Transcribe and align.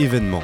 événement. 0.00 0.42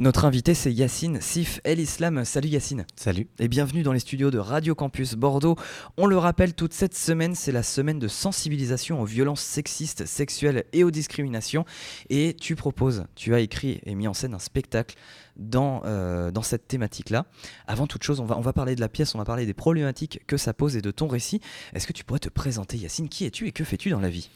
Notre 0.00 0.24
invité, 0.24 0.54
c'est 0.54 0.72
Yacine 0.72 1.20
Sif 1.20 1.60
El 1.62 1.78
Islam. 1.78 2.24
Salut 2.24 2.48
Yacine. 2.48 2.84
Salut. 2.96 3.28
Et 3.38 3.46
bienvenue 3.46 3.82
dans 3.82 3.92
les 3.92 4.00
studios 4.00 4.32
de 4.32 4.38
Radio 4.38 4.74
Campus 4.74 5.14
Bordeaux. 5.14 5.56
On 5.96 6.06
le 6.06 6.16
rappelle, 6.18 6.54
toute 6.54 6.72
cette 6.72 6.96
semaine, 6.96 7.36
c'est 7.36 7.52
la 7.52 7.62
semaine 7.62 8.00
de 8.00 8.08
sensibilisation 8.08 9.00
aux 9.00 9.04
violences 9.04 9.40
sexistes, 9.40 10.04
sexuelles 10.06 10.64
et 10.72 10.82
aux 10.82 10.90
discriminations. 10.90 11.64
Et 12.10 12.34
tu 12.34 12.56
proposes, 12.56 13.04
tu 13.14 13.34
as 13.34 13.40
écrit 13.40 13.80
et 13.84 13.94
mis 13.94 14.08
en 14.08 14.14
scène 14.14 14.34
un 14.34 14.40
spectacle 14.40 14.96
dans, 15.36 15.82
euh, 15.84 16.32
dans 16.32 16.42
cette 16.42 16.66
thématique-là. 16.66 17.26
Avant 17.68 17.86
toute 17.86 18.02
chose, 18.02 18.18
on 18.18 18.24
va, 18.24 18.36
on 18.36 18.42
va 18.42 18.52
parler 18.52 18.74
de 18.74 18.80
la 18.80 18.88
pièce, 18.88 19.14
on 19.14 19.18
va 19.18 19.24
parler 19.24 19.46
des 19.46 19.54
problématiques 19.54 20.22
que 20.26 20.36
ça 20.36 20.54
pose 20.54 20.76
et 20.76 20.82
de 20.82 20.90
ton 20.90 21.06
récit. 21.06 21.40
Est-ce 21.74 21.86
que 21.86 21.92
tu 21.92 22.04
pourrais 22.04 22.20
te 22.20 22.28
présenter, 22.28 22.76
Yacine? 22.78 23.08
Qui 23.08 23.26
es-tu 23.26 23.46
et 23.46 23.52
que 23.52 23.62
fais-tu 23.62 23.90
dans 23.90 24.00
la 24.00 24.10
vie? 24.10 24.30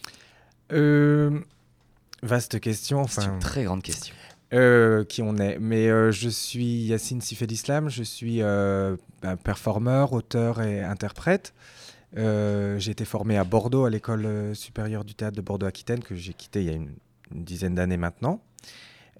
Euh, 0.73 1.41
Vaste 2.23 2.61
question. 2.61 3.07
C'est 3.08 3.25
une 3.25 3.40
très 3.40 3.64
grande 3.64 3.82
question. 3.82 4.14
Euh, 4.53 5.04
qui 5.04 5.22
on 5.22 5.36
est. 5.39 5.58
Mais 5.58 5.89
euh, 5.89 6.13
je 6.13 6.29
suis 6.29 6.85
Yacine 6.85 7.22
Sifed 7.22 7.50
Islam, 7.50 7.89
je 7.89 8.03
suis 8.03 8.43
euh, 8.43 8.96
un 9.22 9.36
performeur, 9.36 10.13
auteur 10.13 10.61
et 10.61 10.82
interprète. 10.82 11.54
j'ai 12.14 12.90
été 12.90 13.07
formé 13.07 13.39
à 13.39 13.44
Bordeaux, 13.44 13.86
à 13.86 13.90
l'école 13.90 14.54
supérieure 14.54 15.04
du 15.04 15.14
théâtre 15.14 15.36
de 15.36 15.40
Bordeaux-Aquitaine, 15.40 16.00
que 16.00 16.14
j'ai 16.14 16.35
quitté 16.35 16.61
il 16.61 16.66
y 16.66 16.71
a 16.71 16.75
une, 16.75 16.90
dizaine 17.30 17.75
d'années 17.75 17.96
maintenant. 17.96 18.43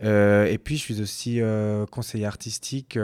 et 0.03 0.59
puis 0.63 0.77
je 0.77 0.83
suis 0.83 1.01
aussi 1.01 1.41
conseiller 1.91 2.27
artistique 2.27 2.99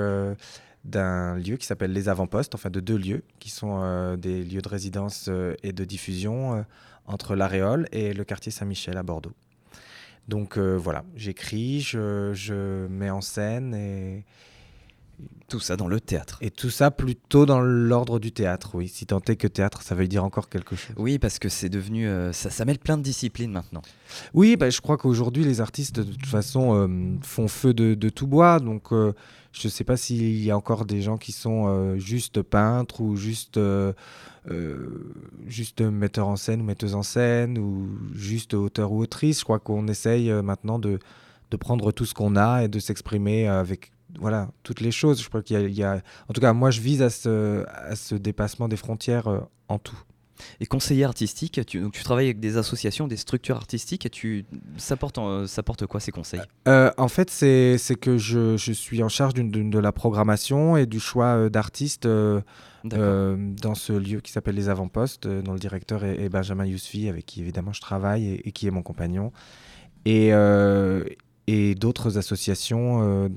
d'un 0.84 1.36
lieu 1.36 1.56
qui 1.56 1.64
s'appelle 1.64 1.94
Les 1.94 2.10
Avant-Postes, 2.10 2.54
enfin 2.54 2.68
de 2.68 2.80
deux 2.80 2.98
lieux, 2.98 3.24
qui 3.38 3.48
sont 3.48 4.16
des 4.16 4.44
lieux 4.44 4.60
de 4.60 4.68
résidence 4.68 5.30
et 5.62 5.72
de 5.72 5.84
diffusion 5.86 6.62
entre 7.06 7.34
l'Aréole 7.34 7.88
et 7.90 8.12
le 8.12 8.24
quartier 8.24 8.52
Saint-Michel 8.52 8.98
à 8.98 9.02
Bordeaux. 9.02 9.32
Donc 10.28 10.58
euh, 10.58 10.76
voilà, 10.76 11.04
j'écris, 11.16 11.80
je, 11.80 12.86
mets 12.88 13.10
en 13.10 13.20
scène 13.20 13.74
et. 13.74 14.24
Tout 15.48 15.58
ça 15.58 15.76
dans 15.76 15.88
le 15.88 15.98
théâtre. 15.98 16.38
Et 16.42 16.50
tout 16.50 16.68
ça 16.68 16.90
plutôt 16.92 17.46
dans 17.46 17.60
l'ordre 17.60 18.20
du 18.20 18.30
théâtre, 18.32 18.74
oui. 18.74 18.86
Si 18.86 19.06
tant 19.06 19.20
est 19.26 19.34
que 19.34 19.48
théâtre, 19.48 19.82
ça 19.82 19.94
veut 19.94 20.06
dire 20.06 20.22
encore 20.22 20.48
quelque 20.48 20.76
chose. 20.76 20.94
Oui, 20.98 21.18
parce 21.18 21.38
que 21.38 21.48
c'est 21.48 21.70
devenu. 21.70 22.06
Euh, 22.06 22.32
ça, 22.34 22.64
mêle 22.66 22.78
plein 22.78 22.98
de 22.98 23.02
disciplines 23.02 23.50
maintenant. 23.50 23.80
Oui, 24.34 24.56
bah, 24.56 24.68
je 24.68 24.80
crois 24.80 24.98
qu'aujourd'hui, 24.98 25.44
les 25.44 25.60
artistes, 25.62 25.96
de 25.96 26.12
toute 26.12 26.26
façon, 26.26 26.76
euh, 26.76 27.16
font 27.22 27.48
feu 27.48 27.72
de, 27.72 28.08
tout 28.10 28.26
bois. 28.26 28.60
Donc, 28.60 28.92
je 29.58 29.66
ne 29.66 29.70
sais 29.70 29.84
pas 29.84 29.96
s'il 29.96 30.42
y 30.42 30.50
a 30.50 30.56
encore 30.56 30.84
des 30.84 31.02
gens 31.02 31.16
qui 31.16 31.32
sont 31.32 31.98
juste 31.98 32.42
peintres 32.42 33.00
ou 33.00 33.16
juste 33.16 33.58
euh, 34.50 34.86
juste 35.46 35.80
metteur 35.82 36.26
en 36.28 36.36
scène 36.36 36.62
ou 36.62 36.64
metteuse 36.64 36.94
en 36.94 37.02
scène 37.02 37.58
ou 37.58 37.88
juste 38.14 38.54
auteur 38.54 38.92
ou 38.92 39.00
autrice. 39.00 39.40
Je 39.40 39.44
crois 39.44 39.58
qu'on 39.58 39.88
essaye 39.88 40.30
euh, 40.30 40.42
maintenant 40.42 40.78
de, 40.78 40.98
de 41.50 41.56
prendre 41.56 41.92
tout 41.92 42.06
ce 42.06 42.14
qu'on 42.14 42.36
a 42.36 42.64
et 42.64 42.68
de 42.68 42.78
s'exprimer 42.78 43.46
avec 43.46 43.92
voilà 44.18 44.48
toutes 44.62 44.80
les 44.80 44.90
choses. 44.90 45.22
Je 45.22 45.28
crois 45.28 45.42
qu'il 45.42 45.70
y, 45.70 45.82
a, 45.82 46.02
en 46.28 46.32
tout 46.32 46.40
cas, 46.40 46.52
moi, 46.54 46.70
je 46.70 46.80
vise 46.80 47.02
à 47.02 47.10
ce, 47.10 47.66
à 47.68 47.94
ce 47.94 48.14
dépassement 48.14 48.68
des 48.68 48.76
frontières 48.76 49.28
euh, 49.28 49.40
en 49.68 49.78
tout. 49.78 49.98
Et 50.60 50.66
conseiller 50.66 51.04
artistique, 51.04 51.60
tu, 51.66 51.80
donc 51.80 51.92
tu 51.92 52.02
travailles 52.02 52.26
avec 52.26 52.40
des 52.40 52.56
associations, 52.56 53.08
des 53.08 53.16
structures 53.16 53.56
artistiques, 53.56 54.06
et 54.06 54.10
tu, 54.10 54.44
ça, 54.76 54.96
porte, 54.96 55.18
ça 55.46 55.62
porte 55.62 55.86
quoi 55.86 56.00
ces 56.00 56.12
conseils? 56.12 56.40
En 56.66 57.08
fait, 57.08 57.30
c'est 57.30 57.78
que 58.00 58.18
je, 58.18 58.56
je, 58.56 58.72
suis 58.72 59.02
en 59.02 59.08
charge 59.08 59.34
de 59.34 59.78
la 59.78 59.92
programmation 59.92 60.76
et 60.76 60.86
du 60.86 61.00
choix 61.00 61.48
d'artistes 61.48 62.06
euh, 62.92 63.36
dans 63.60 63.74
ce 63.74 63.92
lieu 63.92 64.20
qui 64.20 64.30
s'appelle 64.30 64.54
Les 64.54 64.68
Avant-Postes, 64.68 65.26
euh, 65.26 65.42
dont 65.42 65.52
le 65.52 65.58
directeur 65.58 66.04
est, 66.04 66.28
Benjamin 66.28 66.64
Yousfi, 66.64 67.08
avec 67.08 67.26
qui 67.26 67.40
évidemment 67.40 67.72
je 67.72 67.80
travaille 67.80 68.40
et, 68.44 68.52
qui 68.52 68.66
est 68.66 68.70
mon 68.70 68.82
compagnon. 68.82 69.32
Et, 70.04 70.32
euh, 70.32 71.04
et 71.46 71.74
d'autres 71.74 72.18
associations 72.18 73.30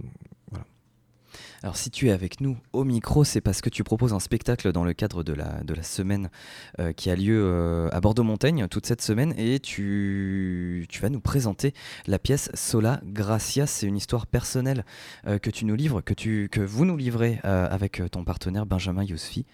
alors 1.63 1.77
si 1.77 1.91
tu 1.91 2.07
es 2.07 2.11
avec 2.11 2.41
nous 2.41 2.57
au 2.73 2.83
micro, 2.83 3.23
c'est 3.23 3.39
parce 3.39 3.61
que 3.61 3.69
tu 3.69 3.83
proposes 3.83 4.13
un 4.13 4.19
spectacle 4.19 4.71
dans 4.71 4.83
le 4.83 4.93
cadre 4.93 5.21
de 5.21 5.31
la, 5.31 5.61
de 5.63 5.75
la 5.75 5.83
semaine 5.83 6.31
euh, 6.79 6.91
qui 6.91 7.11
a 7.11 7.15
lieu 7.15 7.39
euh, 7.39 7.87
à 7.91 8.01
Bordeaux-Montaigne 8.01 8.67
toute 8.67 8.87
cette 8.87 9.03
semaine 9.03 9.31
et 9.37 9.59
tu, 9.59 10.87
tu, 10.89 11.01
vas 11.01 11.09
nous 11.09 11.19
présenter 11.19 11.75
la 12.07 12.17
pièce 12.17 12.49
Sola 12.55 12.99
Gracia. 13.05 13.67
C'est 13.67 13.85
une 13.85 13.95
histoire 13.95 14.25
personnelle 14.25 14.85
euh, 15.27 15.37
que 15.37 15.51
tu 15.51 15.65
nous 15.65 15.75
livres, 15.75 16.01
que, 16.01 16.15
tu, 16.15 16.49
que 16.51 16.61
vous 16.61 16.83
nous 16.83 16.97
livrez 16.97 17.39
avec 17.43 18.01
ton 18.11 18.23
partenaire 18.23 18.65
Benjamin 18.65 19.03
Yosfi. 19.03 19.45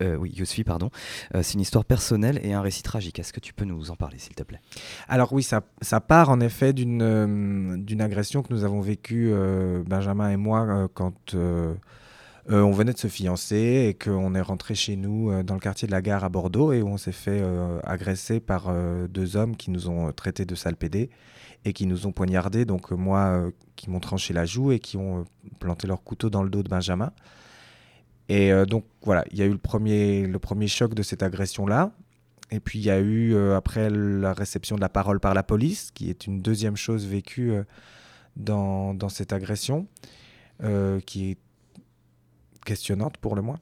oui, 0.00 0.32
Yosfi, 0.36 0.62
pardon. 0.62 0.90
c'est 1.34 1.54
une 1.54 1.60
histoire 1.60 1.84
personnelle 1.84 2.40
et 2.42 2.52
un 2.52 2.60
récit 2.60 2.82
tragique. 2.82 3.18
Est-ce 3.18 3.32
que 3.32 3.40
tu 3.40 3.52
peux 3.52 3.64
nous 3.64 3.90
en 3.90 3.96
parler 3.96 4.18
s'il 4.18 4.34
te 4.34 4.42
plaît? 4.42 4.60
Alors 5.08 5.32
oui, 5.32 5.42
ça, 5.42 5.62
ça 5.80 6.00
part 6.00 6.30
en 6.30 6.40
effet 6.40 6.72
d'une 6.72 7.84
d'une 7.84 8.00
agression 8.00 8.42
que 8.42 8.52
nous 8.52 8.64
avons 8.64 8.80
vécue 8.80 9.32
Benjamin 9.86 10.30
et 10.30 10.36
moi 10.36 10.88
quand 10.94 11.34
euh, 11.56 11.74
euh, 12.50 12.60
on 12.60 12.70
venait 12.70 12.92
de 12.92 12.98
se 12.98 13.08
fiancer 13.08 13.88
et 13.88 13.94
qu'on 13.94 14.34
est 14.34 14.40
rentré 14.40 14.74
chez 14.74 14.96
nous 14.96 15.30
euh, 15.30 15.42
dans 15.42 15.54
le 15.54 15.60
quartier 15.60 15.86
de 15.86 15.92
la 15.92 16.00
gare 16.00 16.22
à 16.22 16.28
Bordeaux 16.28 16.72
et 16.72 16.82
où 16.82 16.88
on 16.88 16.96
s'est 16.96 17.12
fait 17.12 17.42
agresser 17.84 18.40
par 18.40 18.72
deux 19.08 19.36
hommes 19.36 19.56
qui 19.56 19.70
nous 19.70 19.88
ont 19.88 20.12
traités 20.12 20.44
de 20.44 20.54
sales 20.54 20.76
et 21.64 21.72
qui 21.72 21.86
nous 21.86 22.06
ont 22.06 22.12
poignardé. 22.12 22.64
Donc 22.64 22.92
moi, 22.92 23.50
qui 23.74 23.90
m'ont 23.90 24.00
tranché 24.00 24.32
la 24.32 24.46
joue 24.46 24.72
et 24.72 24.78
qui 24.78 24.96
ont 24.96 25.24
planté 25.58 25.86
leur 25.86 26.02
couteau 26.02 26.30
dans 26.30 26.42
le 26.42 26.50
dos 26.50 26.62
de 26.62 26.68
Benjamin. 26.68 27.12
Et 28.28 28.52
donc 28.66 28.84
voilà, 29.02 29.24
il 29.30 29.38
y 29.38 29.42
a 29.42 29.46
eu 29.46 29.52
le 29.52 29.58
premier, 29.58 30.26
le 30.26 30.38
premier 30.38 30.68
choc 30.68 30.94
de 30.94 31.02
cette 31.02 31.22
agression-là. 31.22 31.92
Et 32.52 32.60
puis 32.60 32.78
il 32.78 32.84
y 32.84 32.90
a 32.90 33.00
eu 33.00 33.36
après 33.52 33.90
la 33.90 34.32
réception 34.32 34.76
de 34.76 34.80
la 34.80 34.88
parole 34.88 35.18
par 35.18 35.34
la 35.34 35.42
police, 35.42 35.90
qui 35.92 36.10
est 36.10 36.26
une 36.26 36.40
deuxième 36.42 36.76
chose 36.76 37.06
vécue 37.06 37.54
dans, 38.36 38.94
dans, 38.94 39.08
cette 39.08 39.32
agression, 39.32 39.88
qui 41.06 41.30
est 41.30 41.38
questionnante 42.66 43.16
pour 43.16 43.34
le 43.34 43.40
moins. 43.40 43.58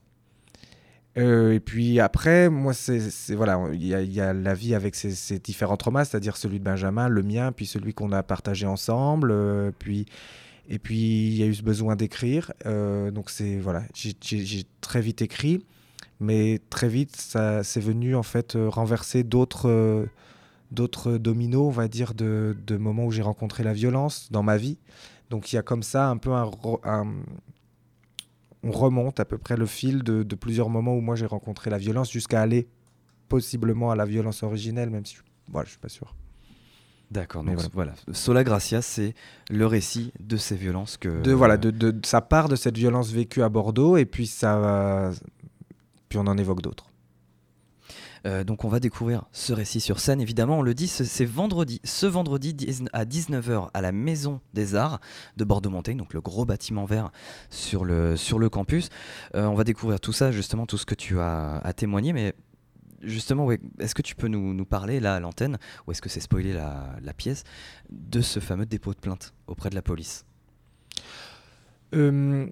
Euh, 1.16 1.52
et 1.52 1.60
puis 1.60 2.00
après, 2.00 2.50
moi, 2.50 2.74
c'est 2.74 3.00
voilà, 3.34 3.60
il 3.72 3.84
y, 3.86 4.20
a 4.20 4.32
la 4.32 4.54
vie 4.54 4.74
avec 4.74 4.94
ses, 4.96 5.38
différents 5.38 5.76
traumas, 5.76 6.04
c'est-à-dire 6.04 6.36
celui 6.36 6.58
de 6.58 6.64
Benjamin, 6.64 7.08
le 7.08 7.22
mien, 7.22 7.52
puis 7.52 7.66
celui 7.66 7.94
qu'on 7.94 8.10
a 8.12 8.22
partagé 8.22 8.66
ensemble, 8.66 9.30
euh, 9.30 9.70
puis 9.78 10.06
et 10.68 10.78
puis 10.78 11.28
il 11.28 11.36
y 11.36 11.42
a 11.42 11.46
eu 11.46 11.54
ce 11.54 11.62
besoin 11.62 11.94
d'écrire. 11.94 12.52
Euh, 12.66 13.10
donc 13.10 13.30
c'est 13.30 13.58
voilà, 13.58 13.84
j'ai 13.94 14.64
très 14.80 15.00
vite 15.00 15.22
écrit, 15.22 15.64
mais 16.18 16.60
très 16.70 16.88
vite 16.88 17.14
ça 17.16 17.62
c'est 17.62 17.80
venu 17.80 18.16
en 18.16 18.22
fait 18.22 18.56
renverser 18.56 19.22
d'autres 19.22 20.08
d'autres 20.72 21.18
dominos, 21.18 21.68
on 21.68 21.70
va 21.70 21.86
dire, 21.86 22.14
de, 22.14 22.56
moments 22.76 23.04
où 23.04 23.12
j'ai 23.12 23.22
rencontré 23.22 23.62
la 23.62 23.72
violence 23.72 24.32
dans 24.32 24.42
ma 24.42 24.56
vie. 24.56 24.78
Donc 25.30 25.52
il 25.52 25.56
y 25.56 25.58
a 25.58 25.62
comme 25.62 25.84
ça 25.84 26.08
un 26.08 26.16
peu 26.16 26.32
un 26.32 26.50
on 28.64 28.70
remonte 28.70 29.20
à 29.20 29.24
peu 29.24 29.38
près 29.38 29.56
le 29.56 29.66
fil 29.66 30.02
de, 30.02 30.34
plusieurs 30.34 30.68
moments 30.68 30.94
où 30.94 31.00
moi 31.00 31.16
j'ai 31.16 31.26
rencontré 31.26 31.70
la 31.70 31.78
violence 31.78 32.10
jusqu'à 32.10 32.40
aller 32.40 32.66
possiblement 33.28 33.90
à 33.90 33.96
la 33.96 34.04
violence 34.04 34.42
originelle, 34.42 34.90
même 34.90 35.04
si 35.04 35.16
je, 35.16 35.22
voilà, 35.50 35.66
je 35.66 35.70
suis 35.70 35.80
pas 35.80 35.88
sûr. 35.88 36.14
D'accord, 37.10 37.44
donc 37.44 37.58
voilà. 37.72 37.92
Sola 38.12 38.42
Gracia, 38.42 38.82
c'est 38.82 39.14
le 39.50 39.66
récit 39.66 40.12
de 40.18 40.36
ces 40.36 40.56
violences 40.56 40.96
que. 40.96 41.22
De, 41.22 41.32
voilà, 41.32 41.56
de, 41.56 41.70
de, 41.70 41.94
ça 42.04 42.20
part 42.20 42.48
de 42.48 42.56
cette 42.56 42.76
violence 42.76 43.12
vécue 43.12 43.42
à 43.42 43.48
Bordeaux 43.48 43.96
et 43.96 44.06
puis 44.06 44.26
ça, 44.26 45.12
puis 46.08 46.18
on 46.18 46.26
en 46.26 46.38
évoque 46.38 46.62
d'autres. 46.62 46.90
Euh, 48.26 48.44
donc 48.44 48.64
on 48.64 48.68
va 48.68 48.80
découvrir 48.80 49.24
ce 49.32 49.52
récit 49.52 49.80
sur 49.80 50.00
scène. 50.00 50.20
Évidemment, 50.20 50.58
on 50.58 50.62
le 50.62 50.74
dit, 50.74 50.88
c'est 50.88 51.24
vendredi, 51.24 51.80
ce 51.84 52.06
vendredi 52.06 52.56
à 52.92 53.04
19h 53.04 53.68
à 53.74 53.80
la 53.80 53.92
Maison 53.92 54.40
des 54.54 54.74
Arts 54.74 55.00
de 55.36 55.44
Bordeaux-Montaigne, 55.44 55.98
donc 55.98 56.14
le 56.14 56.20
gros 56.20 56.44
bâtiment 56.44 56.84
vert 56.84 57.10
sur 57.50 57.84
le, 57.84 58.16
campus. 58.48 58.88
Euh, 59.34 59.46
on 59.46 59.54
va 59.54 59.64
découvrir 59.64 60.00
tout 60.00 60.12
ça, 60.12 60.32
justement, 60.32 60.66
tout 60.66 60.78
ce 60.78 60.86
que 60.86 60.94
tu 60.94 61.18
as 61.18 61.58
à 61.58 61.72
témoigner, 61.72 62.12
mais 62.12 62.34
justement, 63.02 63.50
est-ce 63.78 63.94
que 63.94 64.02
tu 64.02 64.14
peux 64.14 64.28
nous, 64.28 64.64
parler 64.64 65.00
là 65.00 65.16
à 65.16 65.20
l'antenne, 65.20 65.58
ou 65.86 65.92
est-ce 65.92 66.02
que 66.02 66.08
c'est 66.08 66.20
spoiler 66.20 66.52
la, 66.52 67.14
pièce, 67.14 67.44
de 67.90 68.20
ce 68.20 68.40
fameux 68.40 68.66
dépôt 68.66 68.94
de 68.94 68.98
plainte 68.98 69.34
auprès 69.46 69.70
de 69.70 69.74
la 69.74 69.82
police? 69.82 70.24
Euh, 71.94 72.46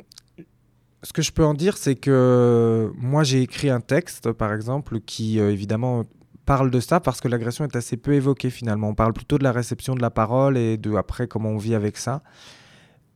ce 1.03 1.13
que 1.13 1.23
je 1.23 1.33
peux 1.33 1.45
en 1.45 1.55
dire, 1.55 1.77
c'est 1.77 1.97
que 1.97 2.93
moi, 2.97 3.25
j'ai 3.25 3.43
écrit 3.43 3.71
un 3.71 3.81
texte, 3.81 4.33
par 4.33 4.53
exemple, 4.53 5.01
qui 5.01 5.41
euh, 5.41 5.51
évidemment 5.51 6.05
parle 6.45 6.71
de 6.71 6.81
ça 6.81 7.01
parce 7.01 7.21
que 7.21 7.29
l'agression 7.29 7.65
est 7.65 7.77
assez 7.77 7.97
peu 7.97 8.15
évoquée 8.15 8.51
finalement. 8.51 8.89
On 8.89 8.95
parle 8.95 9.13
plutôt 9.13 9.39
de 9.39 9.45
la 9.45 9.53
réception 9.53 9.95
de 9.95 10.03
la 10.03 10.11
parole 10.11 10.57
et 10.57 10.77
de 10.77 10.95
après 10.95 11.29
comment 11.29 11.51
on 11.51 11.57
vit 11.57 11.75
avec 11.75 11.97
ça. 11.97 12.23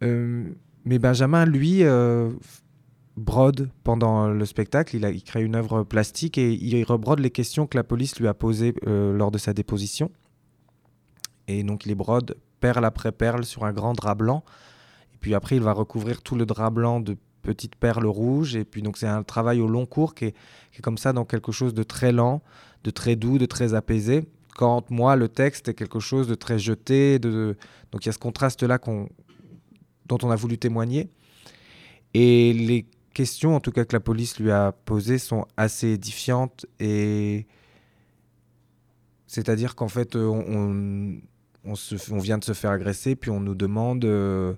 Euh, 0.03 0.45
mais 0.85 0.99
Benjamin, 0.99 1.45
lui, 1.45 1.83
euh, 1.83 2.31
brode 3.17 3.71
pendant 3.83 4.29
le 4.29 4.45
spectacle. 4.47 4.97
Il 4.97 5.23
crée 5.23 5.43
une 5.43 5.55
œuvre 5.57 5.83
plastique 5.83 6.39
et 6.39 6.53
il 6.53 6.85
rebrode 6.85 7.21
les 7.21 7.31
questions 7.31 7.67
que 7.67 7.77
la 7.77 7.85
police 7.85 8.19
lui 8.19 8.29
a 8.29 8.35
posées 8.35 8.75
lors 8.85 9.31
de 9.31 9.39
sa 9.39 9.53
déposition. 9.53 10.11
Et 11.49 11.63
donc 11.63 11.85
il 11.85 11.89
les 11.89 11.95
brode 11.95 12.37
perle 12.61 12.85
après 12.85 13.13
perle 13.13 13.45
sur 13.45 13.65
un 13.65 13.73
grand 13.73 13.93
drap 13.93 14.15
blanc. 14.15 14.45
Et 15.15 15.19
puis 15.19 15.35
après, 15.35 15.57
il 15.57 15.63
va 15.63 15.73
recouvrir 15.73 16.23
tout 16.23 16.37
le 16.37 16.47
drap 16.47 16.71
blanc 16.71 17.01
de 17.01 17.17
petite 17.47 17.77
perle 17.77 18.07
rouge. 18.07 18.57
Et 18.57 18.65
puis, 18.65 18.83
donc, 18.83 18.99
c'est 18.99 19.07
un 19.07 19.23
travail 19.23 19.61
au 19.61 19.69
long 19.69 19.87
cours 19.87 20.15
qui 20.15 20.27
est, 20.27 20.35
comme 20.83 20.99
ça 20.99 21.13
dans 21.13 21.25
quelque 21.25 21.53
chose 21.53 21.73
de 21.73 21.83
très 21.83 22.13
lent, 22.13 22.43
de 22.85 22.91
très 22.91 23.17
doux, 23.17 23.39
de 23.39 23.47
très 23.47 23.73
apaisé, 23.75 24.25
quand 24.57 24.91
moi, 24.91 25.17
le 25.17 25.29
texte 25.29 25.69
est 25.69 25.75
quelque 25.75 26.01
chose 26.01 26.27
de 26.29 26.35
très 26.35 26.59
jeté. 26.59 27.19
De... 27.19 27.57
Donc 27.93 28.05
il 28.05 28.07
y 28.07 28.09
a 28.09 28.13
ce 28.13 28.19
contraste-là 28.19 28.79
qu'on 28.79 29.09
dont 30.07 30.19
on 30.23 30.31
a 30.31 30.37
voulu 30.37 30.57
témoigner. 30.57 31.11
Et 32.15 32.53
les 32.53 32.87
questions, 33.13 33.57
en 33.57 33.61
tout 33.61 33.73
cas 33.73 33.85
que 33.85 33.93
la 33.93 34.01
police 34.01 34.39
lui 34.39 34.51
a 34.51 34.73
posées, 34.73 35.19
sont 35.19 35.47
assez 35.57 35.89
édifiantes. 35.89 36.65
Et 36.81 37.47
c'est-à-dire 39.27 39.75
qu'en 39.75 39.89
fait, 39.89 40.17
on, 40.17 41.21
on, 41.65 42.19
vient 42.19 42.39
de 42.39 42.45
se 42.45 42.53
faire 42.53 42.71
agresser, 42.71 43.17
puis 43.17 43.31
on 43.31 43.41
nous 43.41 43.57
demande 43.57 44.05
euh, 44.05 44.55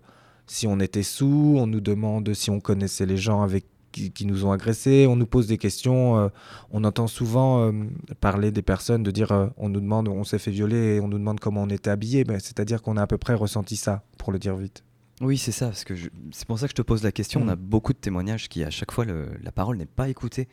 si 0.48 0.66
on 0.66 0.80
était 0.80 1.02
sous, 1.02 1.56
on 1.58 1.66
nous 1.66 1.80
demande 1.80 2.32
si 2.34 2.50
on 2.50 2.60
connaissait 2.60 3.06
les 3.06 3.16
gens 3.16 3.42
avec 3.42 3.64
qui, 3.92 4.26
nous 4.26 4.44
ont 4.44 4.52
agressés, 4.52 5.06
on 5.08 5.16
nous 5.16 5.26
pose 5.26 5.46
des 5.46 5.58
questions. 5.58 6.18
Euh, 6.18 6.28
on 6.70 6.84
entend 6.84 7.06
souvent 7.06 7.66
euh, 7.66 7.72
parler 8.20 8.50
des 8.50 8.62
personnes, 8.62 9.02
de 9.02 9.10
dire 9.10 9.32
euh, 9.32 9.48
on 9.56 9.68
nous 9.68 9.80
demande, 9.80 10.08
on 10.08 10.24
s'est 10.24 10.38
fait 10.38 10.50
violer 10.50 10.96
et 10.96 11.00
on 11.00 11.08
nous 11.08 11.18
demande 11.18 11.40
comment 11.40 11.62
on 11.62 11.68
était 11.68 11.90
habillé. 11.90 12.24
Ben, 12.24 12.38
C'est-à-dire 12.38 12.82
qu'on 12.82 12.96
a 12.96 13.02
à 13.02 13.06
peu 13.06 13.18
près 13.18 13.34
ressenti 13.34 13.76
ça, 13.76 14.02
pour 14.18 14.32
le 14.32 14.38
dire 14.38 14.56
vite. 14.56 14.84
Oui, 15.20 15.36
c'est 15.36 15.52
ça, 15.52 15.66
parce 15.66 15.82
que 15.82 15.94
c'est 16.30 16.46
pour 16.46 16.60
ça 16.60 16.66
que 16.66 16.70
je 16.70 16.76
te 16.76 16.82
pose 16.82 17.02
la 17.02 17.10
question. 17.10 17.40
On 17.42 17.48
a 17.48 17.56
mm. 17.56 17.60
beaucoup 17.60 17.92
de 17.92 17.98
témoignages 17.98 18.48
qui, 18.48 18.62
à 18.62 18.70
chaque 18.70 18.92
fois, 18.92 19.04
la 19.04 19.50
parole 19.50 19.76
n'est 19.76 19.86
pas 19.86 20.08
écoutée 20.08 20.48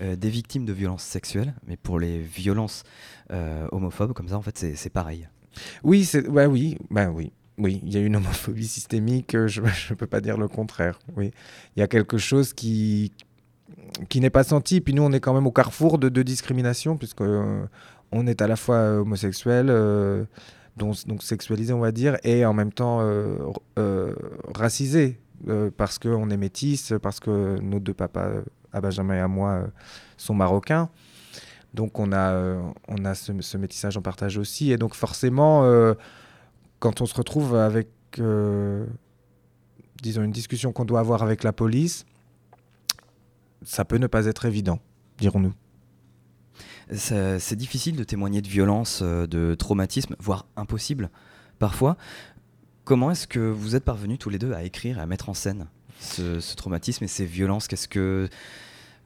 des 0.00 0.28
victimes 0.28 0.66
de 0.66 0.74
violences 0.74 1.04
sexuelles, 1.04 1.54
mais 1.66 1.78
pour 1.78 1.98
les 1.98 2.18
violences 2.18 2.82
homophobes, 3.30 4.12
comme 4.12 4.28
ça, 4.28 4.36
en 4.36 4.42
fait, 4.42 4.58
c'est 4.76 4.90
pareil. 4.90 5.26
Oui, 5.82 6.04
c'est, 6.04 6.28
ouais, 6.28 6.44
oui, 6.44 6.76
ben 6.90 7.08
oui. 7.08 7.32
Oui, 7.60 7.82
il 7.84 7.92
y 7.92 7.98
a 7.98 8.00
une 8.00 8.16
homophobie 8.16 8.66
systémique, 8.66 9.34
euh, 9.34 9.46
je 9.46 9.60
ne 9.90 9.94
peux 9.94 10.06
pas 10.06 10.22
dire 10.22 10.38
le 10.38 10.48
contraire. 10.48 10.98
Oui, 11.16 11.30
il 11.76 11.80
y 11.80 11.82
a 11.82 11.88
quelque 11.88 12.16
chose 12.16 12.54
qui, 12.54 13.12
qui 14.08 14.20
n'est 14.20 14.30
pas 14.30 14.44
senti. 14.44 14.80
Puis 14.80 14.94
nous, 14.94 15.02
on 15.02 15.12
est 15.12 15.20
quand 15.20 15.34
même 15.34 15.46
au 15.46 15.52
carrefour 15.52 15.98
de 15.98 16.08
deux 16.08 16.24
discriminations, 16.24 16.96
puisque 16.96 17.20
euh, 17.20 17.62
on 18.12 18.26
est 18.26 18.40
à 18.40 18.46
la 18.46 18.56
fois 18.56 19.00
homosexuel, 19.00 19.66
euh, 19.68 20.24
donc, 20.76 20.96
sexualisé, 21.22 21.74
on 21.74 21.80
va 21.80 21.92
dire, 21.92 22.16
et 22.24 22.46
en 22.46 22.54
même 22.54 22.72
temps 22.72 23.06
racisé, 24.54 25.20
parce 25.76 25.98
qu'on 25.98 26.30
est 26.30 26.38
métis, 26.38 26.94
parce 27.02 27.20
que 27.20 27.60
nos 27.60 27.80
deux 27.80 27.92
papas, 27.92 28.30
à 28.72 28.80
Benjamin 28.80 29.16
et 29.16 29.20
à 29.20 29.28
moi, 29.28 29.64
sont 30.16 30.32
marocains. 30.32 30.88
Donc 31.74 31.98
on 31.98 32.12
a, 32.12 32.56
on 32.88 33.04
a 33.04 33.14
ce, 33.14 33.32
ce, 33.40 33.58
métissage 33.58 33.98
en 33.98 34.00
partage 34.00 34.38
aussi. 34.38 34.72
Et 34.72 34.78
donc 34.78 34.94
forcément 34.94 35.64
quand 36.80 37.02
on 37.02 37.06
se 37.06 37.14
retrouve 37.14 37.54
avec, 37.54 37.88
euh, 38.18 38.86
disons, 40.02 40.22
une 40.22 40.32
discussion 40.32 40.72
qu'on 40.72 40.86
doit 40.86 41.00
avoir 41.00 41.22
avec 41.22 41.44
la 41.44 41.52
police, 41.52 42.06
ça 43.62 43.84
peut 43.84 43.98
ne 43.98 44.06
pas 44.06 44.26
être 44.26 44.46
évident, 44.46 44.80
dirons-nous. 45.18 45.54
C'est 46.92 47.54
difficile 47.54 47.94
de 47.94 48.02
témoigner 48.02 48.42
de 48.42 48.48
violence, 48.48 49.00
euh, 49.02 49.28
de 49.28 49.54
traumatisme, 49.54 50.16
voire 50.18 50.46
impossible 50.56 51.10
parfois. 51.60 51.96
Comment 52.84 53.12
est-ce 53.12 53.28
que 53.28 53.38
vous 53.38 53.76
êtes 53.76 53.84
parvenus 53.84 54.18
tous 54.18 54.30
les 54.30 54.38
deux 54.38 54.54
à 54.54 54.64
écrire 54.64 54.98
et 54.98 55.00
à 55.00 55.06
mettre 55.06 55.28
en 55.28 55.34
scène 55.34 55.68
ce, 56.00 56.56
traumatisme 56.56 57.04
et 57.04 57.08
ces 57.08 57.26
violences? 57.26 57.68
Qu'est-ce 57.68 57.86
que 57.86 58.28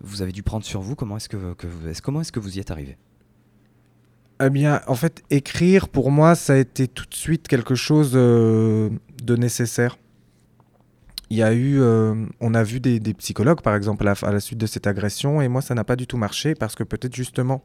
vous 0.00 0.22
avez 0.22 0.32
dû 0.32 0.42
prendre 0.42 0.64
sur 0.64 0.80
vous? 0.80 0.94
Comment 0.94 1.18
est-ce 1.18 1.28
que, 1.28 1.54
comment 2.02 2.22
est-ce 2.22 2.32
que 2.32 2.40
vous 2.40 2.56
y 2.56 2.60
êtes 2.60 2.70
arrivé 2.70 2.96
eh 4.42 4.50
bien, 4.50 4.80
en 4.86 4.94
fait, 4.94 5.22
écrire, 5.30 5.88
pour 5.88 6.10
moi, 6.10 6.34
ça 6.34 6.54
a 6.54 6.56
été 6.56 6.88
tout 6.88 7.06
de 7.06 7.14
suite 7.14 7.46
quelque 7.46 7.74
chose 7.74 8.12
euh, 8.14 8.90
de 9.22 9.36
nécessaire. 9.36 9.96
Il 11.30 11.38
y 11.38 11.42
a 11.42 11.52
eu, 11.52 11.80
euh, 11.80 12.14
on 12.40 12.54
a 12.54 12.62
vu 12.62 12.80
des, 12.80 13.00
psychologues, 13.14 13.62
par 13.62 13.74
exemple, 13.76 14.06
à 14.06 14.32
la, 14.32 14.40
suite 14.40 14.58
de 14.58 14.66
cette 14.66 14.86
agression, 14.86 15.40
et 15.40 15.48
moi, 15.48 15.62
ça 15.62 15.74
n'a 15.74 15.84
pas 15.84 15.96
du 15.96 16.06
tout 16.06 16.16
marché 16.16 16.54
parce 16.54 16.74
que 16.74 16.82
peut-être 16.82 17.14
justement, 17.14 17.64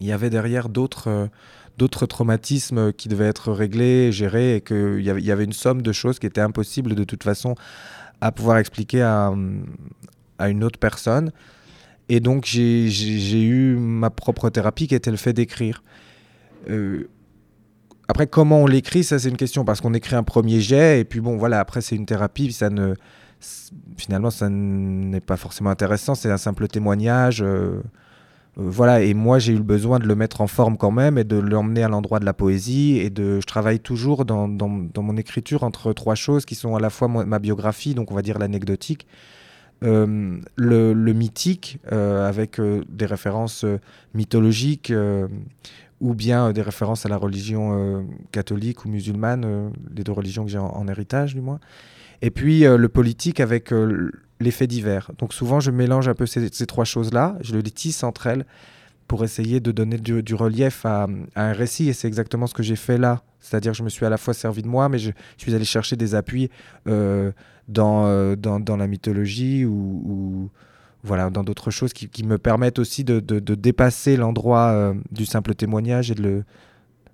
il 0.00 0.06
y 0.08 0.12
avait 0.12 0.30
derrière 0.30 0.68
d'autres 0.68 1.08
euh, 1.08 2.06
traumatismes 2.06 2.92
qui 2.92 3.08
devaient 3.08 3.28
être 3.28 3.52
réglés, 3.52 4.10
gérés, 4.10 4.56
et 4.56 4.60
qu'il 4.60 5.00
y, 5.00 5.30
avait, 5.30 5.44
une 5.44 5.52
somme 5.52 5.80
de 5.80 5.92
choses 5.92 6.18
qui 6.18 6.26
étaient 6.26 6.40
impossibles 6.40 6.94
de 6.94 7.04
toute 7.04 7.22
façon 7.22 7.54
à 8.20 8.32
pouvoir 8.32 8.58
expliquer 8.58 9.02
à 9.02 9.32
une 10.40 10.64
autre 10.64 10.78
personne. 10.78 11.32
Et 12.08 12.20
donc, 12.20 12.44
j'ai 12.44 13.42
eu 13.42 13.76
ma 13.76 14.10
propre 14.10 14.50
thérapie 14.50 14.86
qui 14.86 14.94
était 14.94 15.10
le 15.10 15.16
fait 15.16 15.32
d'écrire. 15.32 15.82
Euh, 16.68 17.08
après, 18.08 18.26
comment 18.26 18.60
on 18.60 18.66
l'écrit, 18.66 19.04
ça 19.04 19.18
c'est 19.18 19.28
une 19.28 19.36
question, 19.36 19.64
parce 19.64 19.80
qu'on 19.80 19.94
écrit 19.94 20.16
un 20.16 20.22
premier 20.22 20.60
jet, 20.60 21.00
et 21.00 21.04
puis 21.04 21.20
bon, 21.20 21.36
voilà, 21.36 21.60
après 21.60 21.80
c'est 21.80 21.96
une 21.96 22.06
thérapie, 22.06 22.52
ça 22.52 22.70
ne... 22.70 22.94
Finalement, 23.96 24.30
ça 24.30 24.48
n'est 24.48 25.20
pas 25.20 25.36
forcément 25.36 25.70
intéressant, 25.70 26.14
c'est 26.14 26.30
un 26.30 26.36
simple 26.36 26.68
témoignage. 26.68 27.42
Euh, 27.42 27.82
euh, 28.58 28.64
voilà, 28.68 29.02
et 29.02 29.14
moi 29.14 29.38
j'ai 29.38 29.52
eu 29.52 29.56
le 29.56 29.62
besoin 29.62 29.98
de 29.98 30.06
le 30.06 30.14
mettre 30.14 30.42
en 30.42 30.46
forme 30.46 30.76
quand 30.76 30.90
même 30.90 31.16
et 31.16 31.24
de 31.24 31.36
l'emmener 31.36 31.82
à 31.82 31.88
l'endroit 31.88 32.20
de 32.20 32.24
la 32.24 32.34
poésie. 32.34 32.98
Et 32.98 33.10
de, 33.10 33.40
je 33.40 33.46
travaille 33.46 33.80
toujours 33.80 34.24
dans, 34.24 34.46
mon 34.46 35.16
écriture 35.16 35.64
entre 35.64 35.92
trois 35.92 36.14
choses 36.14 36.44
qui 36.44 36.54
sont 36.54 36.76
à 36.76 36.80
la 36.80 36.90
fois 36.90 37.08
ma 37.08 37.38
biographie, 37.38 37.94
donc 37.94 38.12
on 38.12 38.14
va 38.14 38.22
dire 38.22 38.38
l'anecdotique, 38.38 39.06
euh, 39.82 40.38
le, 40.56 41.12
mythique 41.12 41.78
euh, 41.90 42.28
avec 42.28 42.60
euh, 42.60 42.82
des 42.88 43.06
références 43.06 43.64
mythologiques 44.14 44.92
ou 46.00 46.14
bien 46.14 46.52
des 46.52 46.62
références 46.62 47.06
à 47.06 47.08
la 47.08 47.16
religion 47.16 48.06
catholique 48.32 48.84
ou 48.84 48.88
musulmane, 48.88 49.72
les 49.94 50.04
deux 50.04 50.12
religions 50.12 50.44
que 50.44 50.50
j'ai 50.50 50.58
en, 50.58 50.86
héritage 50.88 51.34
du 51.34 51.40
moins. 51.40 51.60
Et 52.22 52.30
puis 52.30 52.60
le 52.60 52.88
politique 52.88 53.40
avec 53.40 53.72
les 54.40 54.50
faits 54.50 54.68
divers. 54.68 55.10
Donc 55.18 55.32
souvent 55.32 55.60
je 55.60 55.70
mélange 55.70 56.08
un 56.08 56.14
peu 56.14 56.26
ces, 56.26 56.50
trois 56.66 56.84
choses-là, 56.84 57.36
je 57.40 57.56
les 57.56 57.70
tisse 57.70 58.02
entre 58.02 58.26
elles 58.26 58.44
pour 59.06 59.24
essayer 59.24 59.60
de 59.60 59.70
donner 59.70 59.98
du, 59.98 60.34
relief 60.34 60.86
à, 60.86 61.06
un 61.36 61.52
récit. 61.52 61.88
Et 61.88 61.92
c'est 61.92 62.08
exactement 62.08 62.46
ce 62.46 62.54
que 62.54 62.62
j'ai 62.62 62.76
fait 62.76 62.98
là. 62.98 63.22
C'est-à-dire 63.40 63.72
que 63.72 63.78
je 63.78 63.82
me 63.82 63.88
suis 63.88 64.06
à 64.06 64.10
la 64.10 64.16
fois 64.16 64.34
servi 64.34 64.62
de 64.62 64.68
moi, 64.68 64.88
mais 64.88 64.98
je, 64.98 65.10
suis 65.36 65.54
allé 65.54 65.64
chercher 65.64 65.96
des 65.96 66.14
appuis 66.14 66.50
dans, 67.68 68.36
dans, 68.36 68.76
la 68.76 68.86
mythologie 68.86 69.64
ou, 69.64 70.50
voilà, 71.04 71.30
dans 71.30 71.44
d'autres 71.44 71.70
choses 71.70 71.92
qui, 71.92 72.08
qui, 72.08 72.24
me 72.24 72.38
permettent 72.38 72.78
aussi 72.78 73.04
de, 73.04 73.20
de, 73.20 73.54
dépasser 73.54 74.16
l'endroit 74.16 74.68
euh, 74.68 74.94
du 75.10 75.26
simple 75.26 75.54
témoignage 75.54 76.10
et 76.10 76.14
de, 76.14 76.22
le, 76.22 76.44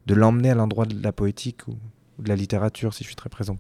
de 0.07 0.15
l'emmener 0.15 0.51
à 0.51 0.55
l'endroit 0.55 0.85
de 0.85 1.03
la 1.03 1.13
poétique 1.13 1.67
ou, 1.69 1.77
de 2.19 2.29
la 2.29 2.37
littérature, 2.37 2.95
si 2.95 3.05
je 3.05 3.09
suis 3.09 3.17
très 3.17 3.31
présent. 3.31 3.57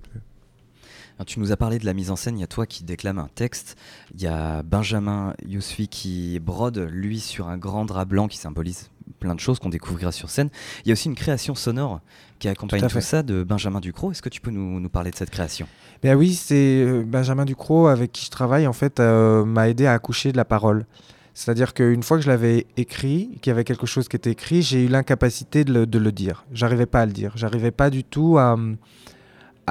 tu 1.26 1.40
nous 1.40 1.52
as 1.52 1.56
parlé 1.56 1.78
de 1.78 1.86
la 1.86 1.94
mise 1.94 2.10
en 2.10 2.16
scène, 2.16 2.36
il 2.36 2.40
y 2.40 2.44
a 2.44 2.48
toi 2.48 2.66
qui 2.66 2.84
déclame 2.84 3.18
un 3.18 3.28
texte, 3.34 3.76
il 4.14 4.20
y 4.20 4.26
a 4.26 4.62
Benjamin 4.62 5.34
Yousfi 5.46 5.88
qui 5.88 6.38
brode, 6.40 6.78
lui, 6.78 7.20
sur 7.20 7.48
un 7.48 7.56
grand 7.56 7.84
drap 7.84 8.04
blanc 8.04 8.28
qui 8.28 8.38
symbolise 8.38 8.90
plein 9.20 9.34
de 9.34 9.40
choses 9.40 9.58
qu'on 9.58 9.68
découvrira 9.68 10.12
sur 10.12 10.30
scène. 10.30 10.50
Il 10.84 10.88
y 10.88 10.90
a 10.90 10.94
aussi 10.94 11.08
une 11.08 11.14
création 11.14 11.54
sonore 11.54 12.00
qui 12.38 12.48
accompagne 12.48 12.80
tout, 12.80 13.00
ça 13.00 13.22
de 13.22 13.42
Benjamin 13.42 13.80
Ducrot. 13.80 14.12
Est-ce 14.12 14.22
que 14.22 14.28
tu 14.28 14.40
peux 14.40 14.50
nous, 14.50 14.80
nous 14.80 14.88
parler 14.88 15.10
de 15.10 15.16
cette 15.16 15.30
création? 15.30 15.66
Bien 16.02 16.14
oui, 16.14 16.34
c'est 16.34 16.84
euh, 16.84 17.02
Benjamin 17.06 17.44
Ducrot 17.44 17.88
avec 17.88 18.12
qui 18.12 18.24
je 18.24 18.30
travaille 18.30 18.66
en 18.66 18.72
fait 18.72 19.00
euh, 19.00 19.44
m'a 19.44 19.68
aidé 19.68 19.86
à 19.86 19.92
accoucher 19.92 20.32
de 20.32 20.36
la 20.36 20.44
parole. 20.44 20.86
C'est-à-dire 21.34 21.72
qu'une 21.72 22.02
fois 22.02 22.16
que 22.16 22.24
je 22.24 22.28
l'avais 22.28 22.66
écrit, 22.76 23.38
qu'il 23.40 23.50
y 23.50 23.52
avait 23.52 23.62
quelque 23.64 23.86
chose 23.86 24.08
qui 24.08 24.16
était 24.16 24.32
écrit, 24.32 24.62
j'ai 24.62 24.84
eu 24.84 24.88
l'incapacité 24.88 25.64
de 25.64 25.72
le, 25.72 25.86
de 25.86 25.98
le 25.98 26.10
dire. 26.10 26.44
J'arrivais 26.52 26.86
pas 26.86 27.02
à 27.02 27.06
le 27.06 27.12
dire. 27.12 27.32
J'arrivais 27.36 27.70
pas 27.70 27.90
du 27.90 28.02
tout 28.02 28.38
à, 28.38 28.56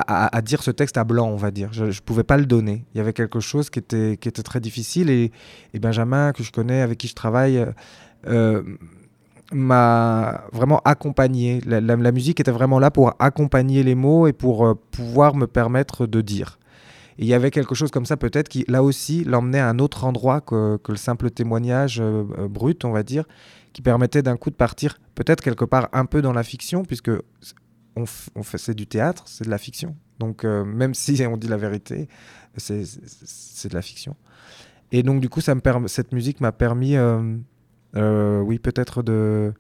à, 0.06 0.42
dire 0.42 0.64
ce 0.64 0.72
texte 0.72 0.98
à 0.98 1.04
blanc, 1.04 1.28
on 1.28 1.36
va 1.36 1.52
dire. 1.52 1.70
Je 1.74 1.86
ne 1.86 1.92
pouvais 2.06 2.24
pas 2.24 2.38
le 2.38 2.46
donner. 2.46 2.86
Il 2.94 2.98
y 2.98 3.02
avait 3.02 3.14
quelque 3.14 3.40
chose 3.40 3.70
qui 3.70 3.80
était, 3.80 4.18
qui 4.18 4.30
était 4.30 4.44
très 4.44 4.60
difficile. 4.60 5.10
Et, 5.10 5.32
et 5.74 5.80
Benjamin, 5.80 6.32
que 6.34 6.44
je 6.44 6.52
connais, 6.52 6.82
avec 6.82 6.98
qui 7.00 7.08
je 7.08 7.16
travaille, 7.16 7.66
euh, 8.28 8.64
m'a 9.52 10.46
vraiment 10.52 10.82
accompagné. 10.84 11.62
La, 11.66 12.12
musique 12.12 12.40
était 12.40 12.52
vraiment 12.52 12.80
là 12.80 12.92
pour 12.92 13.14
accompagner 13.20 13.84
les 13.84 13.96
mots 13.96 14.28
et 14.28 14.34
pour 14.34 14.66
euh, 14.66 14.74
pouvoir 14.92 15.36
me 15.36 15.48
permettre 15.48 16.06
de 16.06 16.22
dire. 16.22 16.60
Et 17.18 17.24
il 17.24 17.28
y 17.28 17.34
avait 17.34 17.52
quelque 17.52 17.74
chose 17.74 17.90
comme 17.90 18.06
ça 18.06 18.18
peut-être 18.18 18.50
qui, 18.50 18.66
là 18.68 18.84
aussi, 18.84 19.24
l'emmenait 19.24 19.60
à 19.60 19.70
un 19.70 19.80
autre 19.80 20.04
endroit 20.06 20.42
que, 20.42 20.80
le 20.88 20.96
simple 20.96 21.32
témoignage 21.32 22.00
euh, 22.00 22.24
euh, 22.38 22.48
brut, 22.48 22.86
on 22.86 22.92
va 22.92 23.04
dire, 23.04 23.26
qui 23.74 23.82
permettait 23.82 24.22
d'un 24.22 24.38
coup 24.38 24.50
de 24.50 24.56
partir 24.56 25.00
peut-être 25.16 25.42
quelque 25.42 25.66
part 25.66 25.90
un 25.94 26.06
peu 26.06 26.22
dans 26.22 26.34
la 26.34 26.44
fiction, 26.44 26.84
puisque 26.84 27.12
on, 27.96 28.06
c'est 28.44 28.76
du 28.76 28.86
théâtre, 28.86 29.24
c'est 29.26 29.46
de 29.46 29.50
la 29.50 29.58
fiction. 29.58 29.96
Donc 30.20 30.44
même 30.44 30.94
si 30.94 31.24
on 31.26 31.38
dit 31.38 31.48
la 31.48 31.58
vérité, 31.58 32.08
c'est, 32.56 32.82
de 32.82 33.74
la 33.74 33.82
fiction. 33.82 34.16
Et 34.92 35.04
donc 35.04 35.20
du 35.20 35.30
coup, 35.30 35.42
ça 35.42 35.56
me 35.56 35.88
cette 35.88 36.12
musique 36.12 36.40
m'a 36.40 36.52
permis 36.52 36.96
euh, 37.98 38.42
oui, 38.42 38.60
peut-être 38.60 39.04
de. 39.04 39.54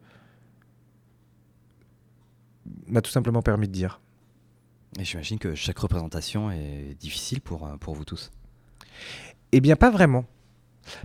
m'a 2.88 3.02
tout 3.02 3.12
simplement 3.12 3.42
permis 3.42 3.68
de 3.68 3.74
dire. 3.74 4.00
Et 5.00 5.04
j'imagine 5.04 5.40
que 5.40 5.56
chaque 5.56 5.78
représentation 5.80 6.52
est 6.52 6.96
difficile 7.00 7.42
pour, 7.42 7.66
euh, 7.66 7.76
pour 7.78 7.94
vous 7.94 8.06
tous. 8.06 8.32
Eh 9.52 9.60
bien, 9.60 9.76
pas 9.76 9.92
vraiment. 9.92 10.26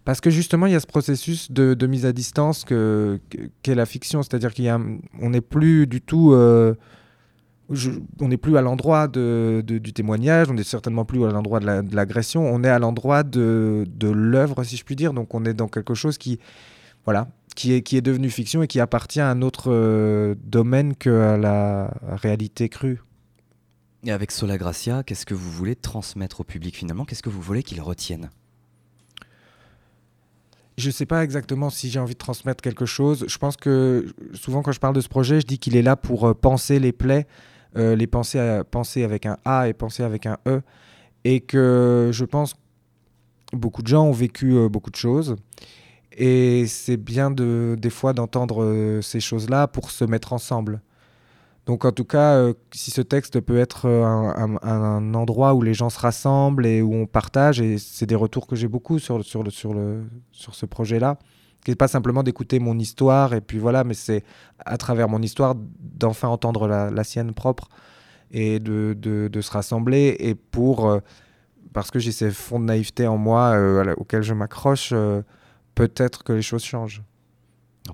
Parce 0.04 0.20
que 0.20 0.30
justement, 0.30 0.66
il 0.66 0.72
y 0.72 0.76
a 0.76 0.80
ce 0.80 0.86
processus 0.86 1.50
de, 1.50 1.74
de 1.74 1.86
mise 1.86 2.06
à 2.06 2.12
distance 2.12 2.64
qu'est 2.64 3.20
que, 3.62 3.72
la 3.72 3.86
fiction. 3.86 4.22
C'est-à-dire 4.22 4.54
qu'on 4.54 5.30
n'est 5.30 5.40
plus 5.40 5.86
du 5.86 6.00
tout. 6.00 6.32
Euh, 6.32 6.74
on 8.20 8.28
n'est 8.28 8.36
plus 8.36 8.56
à 8.58 8.62
l'endroit 8.62 9.08
de, 9.08 9.62
du 9.66 9.92
témoignage, 9.92 10.50
on 10.50 10.54
n'est 10.54 10.62
certainement 10.62 11.06
plus 11.06 11.24
à 11.24 11.30
l'endroit 11.30 11.58
de 11.58 11.96
l'agression, 11.96 12.44
on 12.44 12.62
est 12.64 12.68
à 12.68 12.78
l'endroit 12.78 13.22
de, 13.22 13.86
de 13.88 14.08
l'œuvre, 14.08 14.62
si 14.62 14.76
je 14.76 14.84
puis 14.84 14.94
dire. 14.94 15.14
Donc 15.14 15.32
on 15.34 15.44
est 15.46 15.54
dans 15.54 15.68
quelque 15.68 15.94
chose 15.94 16.18
qui, 16.18 16.38
voilà, 17.04 17.28
qui 17.54 17.72
est, 17.72 17.82
qui 17.82 17.96
est 17.96 18.00
devenu 18.00 18.30
fiction 18.30 18.62
et 18.62 18.66
qui 18.66 18.80
appartient 18.80 19.20
à 19.20 19.28
un 19.28 19.42
autre 19.42 19.70
euh, 19.72 20.34
domaine 20.44 20.96
que 20.96 21.10
à 21.10 21.36
la 21.36 21.92
réalité 22.02 22.68
crue. 22.68 23.00
Et 24.04 24.10
avec 24.10 24.32
Sola 24.32 24.58
Gracia, 24.58 25.02
qu'est-ce 25.04 25.26
que 25.26 25.34
vous 25.34 25.50
voulez 25.50 25.76
transmettre 25.76 26.40
au 26.40 26.44
public 26.44 26.76
finalement? 26.76 27.04
Qu'est-ce 27.04 27.22
que 27.22 27.30
vous 27.30 27.40
voulez 27.40 27.62
qu'il 27.62 27.80
retienne? 27.80 28.30
Je 30.78 30.88
ne 30.88 30.92
sais 30.92 31.06
pas 31.06 31.22
exactement 31.22 31.70
si 31.70 31.90
j'ai 31.90 32.00
envie 32.00 32.14
de 32.14 32.18
transmettre 32.18 32.62
quelque 32.62 32.86
chose. 32.86 33.26
Je 33.28 33.38
pense 33.38 33.56
que 33.56 34.06
souvent 34.32 34.62
quand 34.62 34.72
je 34.72 34.80
parle 34.80 34.94
de 34.94 35.00
ce 35.00 35.08
projet, 35.08 35.40
je 35.40 35.46
dis 35.46 35.58
qu'il 35.58 35.76
est 35.76 35.82
là 35.82 35.96
pour 35.96 36.26
euh, 36.26 36.34
penser 36.34 36.78
les 36.78 36.92
plaies, 36.92 37.26
euh, 37.76 37.94
les 37.94 38.06
penser, 38.06 38.62
penser 38.70 39.04
avec 39.04 39.26
un 39.26 39.36
A 39.44 39.68
et 39.68 39.72
penser 39.72 40.02
avec 40.02 40.26
un 40.26 40.38
E. 40.48 40.62
Et 41.24 41.40
que 41.40 42.10
je 42.12 42.24
pense 42.24 42.54
que 42.54 43.56
beaucoup 43.56 43.82
de 43.82 43.86
gens 43.86 44.04
ont 44.04 44.12
vécu 44.12 44.68
beaucoup 44.68 44.90
de 44.90 44.96
choses. 44.96 45.36
Et 46.16 46.66
c'est 46.66 46.96
bien 46.96 47.30
de, 47.30 47.76
des 47.78 47.90
fois 47.90 48.12
d'entendre 48.12 49.00
ces 49.02 49.20
choses-là 49.20 49.66
pour 49.68 49.90
se 49.90 50.04
mettre 50.04 50.32
ensemble. 50.32 50.80
Donc 51.66 51.84
en 51.84 51.92
tout 51.92 52.04
cas, 52.04 52.34
euh, 52.34 52.54
si 52.72 52.90
ce 52.90 53.02
texte 53.02 53.40
peut 53.40 53.58
être 53.58 53.86
euh, 53.86 54.04
un, 54.62 55.14
endroit 55.14 55.54
où 55.54 55.62
les 55.62 55.74
gens 55.74 55.90
se 55.90 55.98
rassemblent 55.98 56.66
et 56.66 56.82
où 56.82 56.92
on 56.94 57.06
partage, 57.06 57.60
et 57.60 57.78
c'est 57.78 58.06
des 58.06 58.16
retours 58.16 58.48
que 58.48 58.56
j'ai 58.56 58.66
beaucoup 58.66 58.98
sur, 58.98 59.24
sur, 59.24 59.50
sur, 59.52 59.72
le, 59.72 60.02
sur 60.32 60.56
ce 60.56 60.66
projet-là, 60.66 61.18
qui 61.64 61.70
n'est 61.70 61.76
pas 61.76 61.86
simplement 61.86 62.24
d'écouter 62.24 62.58
mon 62.58 62.76
histoire, 62.78 63.32
et 63.34 63.40
puis 63.40 63.58
voilà, 63.58 63.84
mais 63.84 63.94
c'est 63.94 64.24
à 64.58 64.76
travers 64.76 65.08
mon 65.08 65.22
histoire 65.22 65.54
d'enfin 65.54 66.28
entendre 66.28 66.66
la, 66.66 67.04
sienne 67.04 67.32
propre 67.32 67.68
et 68.32 68.58
de, 68.58 68.96
de, 68.98 69.40
se 69.40 69.50
rassembler, 69.52 70.16
et 70.18 70.34
pour, 70.34 70.90
euh, 70.90 70.98
parce 71.72 71.92
que 71.92 72.00
j'ai 72.00 72.10
ces 72.10 72.32
fonds 72.32 72.58
de 72.58 72.64
naïveté 72.64 73.06
en 73.06 73.18
moi 73.18 73.56
auxquels 73.98 74.22
je 74.22 74.34
m'accroche, 74.34 74.92
peut-être 75.74 76.24
que 76.24 76.32
les 76.32 76.42
choses 76.42 76.64
changent. 76.64 77.02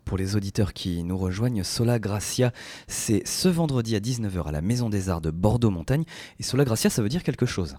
Pour 0.04 0.18
les 0.18 0.36
auditeurs 0.36 0.74
qui 0.74 1.02
nous 1.02 1.16
rejoignent, 1.16 1.64
Sola 1.64 1.98
Gracia, 1.98 2.52
c'est 2.88 3.26
ce 3.26 3.48
vendredi 3.48 3.96
à 3.96 4.00
19h 4.00 4.44
à 4.46 4.52
la 4.52 4.60
Maison 4.60 4.90
des 4.90 5.08
Arts 5.08 5.22
de 5.22 5.30
Bordeaux-Montagne. 5.30 6.04
Et 6.38 6.42
Sola 6.42 6.64
Gracia, 6.64 6.90
ça 6.90 7.02
veut 7.02 7.08
dire 7.08 7.22
quelque 7.22 7.46
chose 7.46 7.76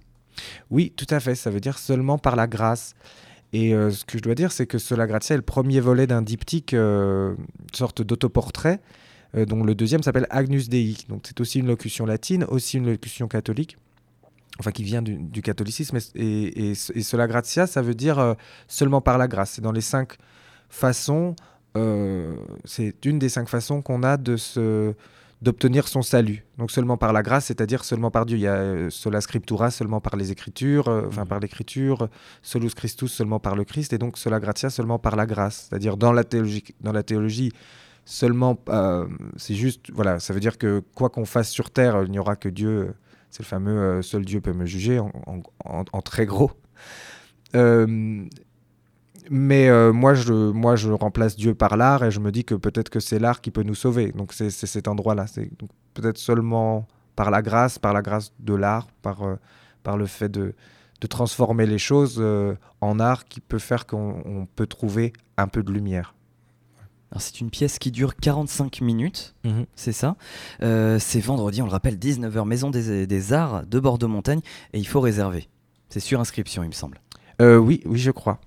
Oui, 0.72 0.92
tout 0.96 1.06
à 1.12 1.20
fait. 1.20 1.36
Ça 1.36 1.52
veut 1.52 1.60
dire 1.60 1.78
seulement 1.78 2.18
par 2.18 2.36
la 2.36 2.48
grâce. 2.48 2.96
Et 3.54 3.76
euh, 3.76 3.92
ce 3.92 4.06
que 4.06 4.18
je 4.18 4.24
dois 4.24 4.36
dire, 4.36 4.52
c'est 4.52 4.66
que 4.66 4.80
Sola 4.80 5.06
Gracia 5.06 5.36
est 5.36 5.38
le 5.38 5.44
premier 5.44 5.80
volet 5.80 6.08
d'un 6.08 6.24
diptyque, 6.24 6.74
euh, 6.74 7.36
une 7.38 7.76
sorte 7.76 8.02
d'autoportrait, 8.02 8.80
euh, 9.36 9.46
dont 9.46 9.64
le 9.64 9.76
deuxième 9.76 10.02
s'appelle 10.02 10.28
Agnus 10.32 10.68
Dei. 10.68 10.98
Donc 11.10 11.24
c'est 11.28 11.40
aussi 11.42 11.60
une 11.60 11.68
locution 11.68 12.06
latine, 12.06 12.44
aussi 12.46 12.78
une 12.78 12.88
locution 12.88 13.28
catholique 13.28 13.78
enfin 14.60 14.72
qui 14.72 14.84
vient 14.84 15.02
du, 15.02 15.42
catholicisme. 15.42 15.98
Et, 16.16 16.72
et, 16.72 17.02
Sola 17.02 17.28
Gratia, 17.28 17.66
ça 17.66 17.82
veut 17.82 17.96
dire 17.96 18.36
seulement 18.68 19.02
par 19.02 19.18
la 19.18 19.28
grâce. 19.28 19.52
C'est 19.52 19.62
dans 19.62 19.72
les 19.72 19.82
cinq 19.82 20.18
façons 20.70 21.36
euh, 21.78 22.36
c'est 22.66 23.06
une 23.06 23.20
des 23.20 23.30
cinq 23.30 23.48
façons 23.48 23.82
qu'on 23.82 24.04
a 24.04 24.18
de 24.18 24.38
se 24.38 24.94
d'obtenir 25.42 25.88
son 25.88 26.02
salut. 26.02 26.46
Donc 26.58 26.70
seulement 26.70 26.98
par 26.98 27.14
la 27.14 27.24
grâce, 27.24 27.46
c'est-à-dire 27.46 27.86
seulement 27.86 28.12
par 28.12 28.26
Dieu. 28.26 28.38
Il 28.38 28.42
y 28.42 28.48
a 28.48 28.56
euh, 28.56 28.90
sola 28.90 29.22
scriptura 29.22 29.72
seulement 29.72 30.02
par 30.02 30.18
les 30.18 30.32
Écritures, 30.32 30.90
euh, 30.90 31.04
enfin 31.08 31.22
mhm. 31.22 31.28
par 31.28 31.40
l'Écriture, 31.40 32.10
solus 32.42 32.72
Christus 32.76 33.14
seulement 33.14 33.40
par 33.40 33.56
le 33.56 33.64
Christ, 33.64 33.94
et 33.94 33.98
donc 33.98 34.18
sola 34.18 34.40
gratia 34.40 34.70
seulement 34.70 35.00
par 35.00 35.16
la 35.16 35.26
grâce. 35.26 35.68
C'est-à-dire 35.70 35.96
dans 35.96 36.12
la 36.12 36.26
théologie, 36.26 36.66
dans 36.82 36.92
la 36.92 37.04
théologie 37.04 37.54
seulement, 38.04 38.58
c'est 39.38 39.54
juste, 39.54 39.92
voilà, 39.94 40.20
ça 40.20 40.34
veut 40.34 40.40
dire 40.40 40.58
que 40.58 40.82
quoi 40.96 41.10
qu'on 41.10 41.26
fasse 41.26 41.52
sur 41.52 41.70
terre, 41.70 42.02
il 42.04 42.12
n'y 42.12 42.18
aura 42.18 42.36
que 42.36 42.50
Dieu. 42.50 42.96
C'est 43.30 43.44
le 43.44 43.48
fameux 43.48 44.02
seul 44.02 44.26
Dieu 44.26 44.42
peut 44.42 44.54
me 44.54 44.66
juger 44.66 45.00
en, 45.00 46.02
très 46.02 46.26
gros. 46.26 46.52
Mais 49.30 49.70
euh, 49.70 49.94
moi, 49.94 50.16
je, 50.16 50.34
moi, 50.34 50.76
je 50.76 50.90
remplace 50.90 51.36
Dieu 51.36 51.54
par 51.54 51.78
l'art 51.78 52.04
et 52.04 52.12
je 52.12 52.20
me 52.20 52.32
dis 52.32 52.44
que 52.44 52.56
peut-être 52.56 52.90
que 52.90 53.00
c'est 53.00 53.20
l'art 53.20 53.42
qui 53.42 53.52
peut 53.52 53.64
nous 53.64 53.76
sauver. 53.76 54.12
Donc 54.12 54.34
c'est 54.34 54.50
cet 54.50 54.88
endroit-là. 54.88 55.28
C'est 55.28 55.50
peut-être 55.94 56.18
seulement 56.18 56.88
par 57.16 57.30
la 57.30 57.42
grâce, 57.42 57.78
par 57.78 57.94
la 57.94 58.02
grâce 58.02 58.34
de 58.40 58.56
l'art, 58.56 58.88
par, 59.02 59.24
euh, 59.24 59.36
par 59.84 59.98
le 59.98 60.08
fait 60.08 60.30
de, 60.30 60.56
de 61.02 61.08
transformer 61.08 61.68
les 61.68 61.78
choses 61.78 62.18
euh, 62.20 62.56
en 62.82 63.00
art 63.00 63.26
qui 63.26 63.40
peut 63.40 63.60
faire 63.60 63.86
qu'on 63.86 64.48
peut 64.56 64.68
trouver 64.68 65.14
un 65.38 65.48
peu 65.48 65.62
de 65.62 65.72
lumière. 65.72 66.16
C'est 67.18 67.42
une 67.42 67.50
pièce 67.50 67.80
qui 67.80 67.92
dure 67.92 68.16
45 68.16 68.82
minutes, 68.82 69.36
mhm. 69.44 69.66
c'est 69.76 69.92
ça. 69.92 70.16
c'est 70.60 71.20
vendredi, 71.20 71.62
on 71.62 71.66
le 71.66 71.72
rappelle, 71.72 71.98
19h, 71.98 72.46
Maison 72.46 72.70
des, 72.70 73.08
des 73.08 73.34
Arts 73.34 73.66
de 73.66 73.80
Bordeaux-Montagne, 73.80 74.42
et 74.74 74.80
il 74.80 74.88
faut 74.88 75.02
réserver. 75.02 75.50
C'est 75.90 76.00
sur 76.00 76.20
inscription, 76.20 76.64
il 76.64 76.68
me 76.68 76.74
semble. 76.74 77.02
oui, 77.40 77.82
oui, 77.86 77.98
je 77.98 78.12
crois. 78.12 78.40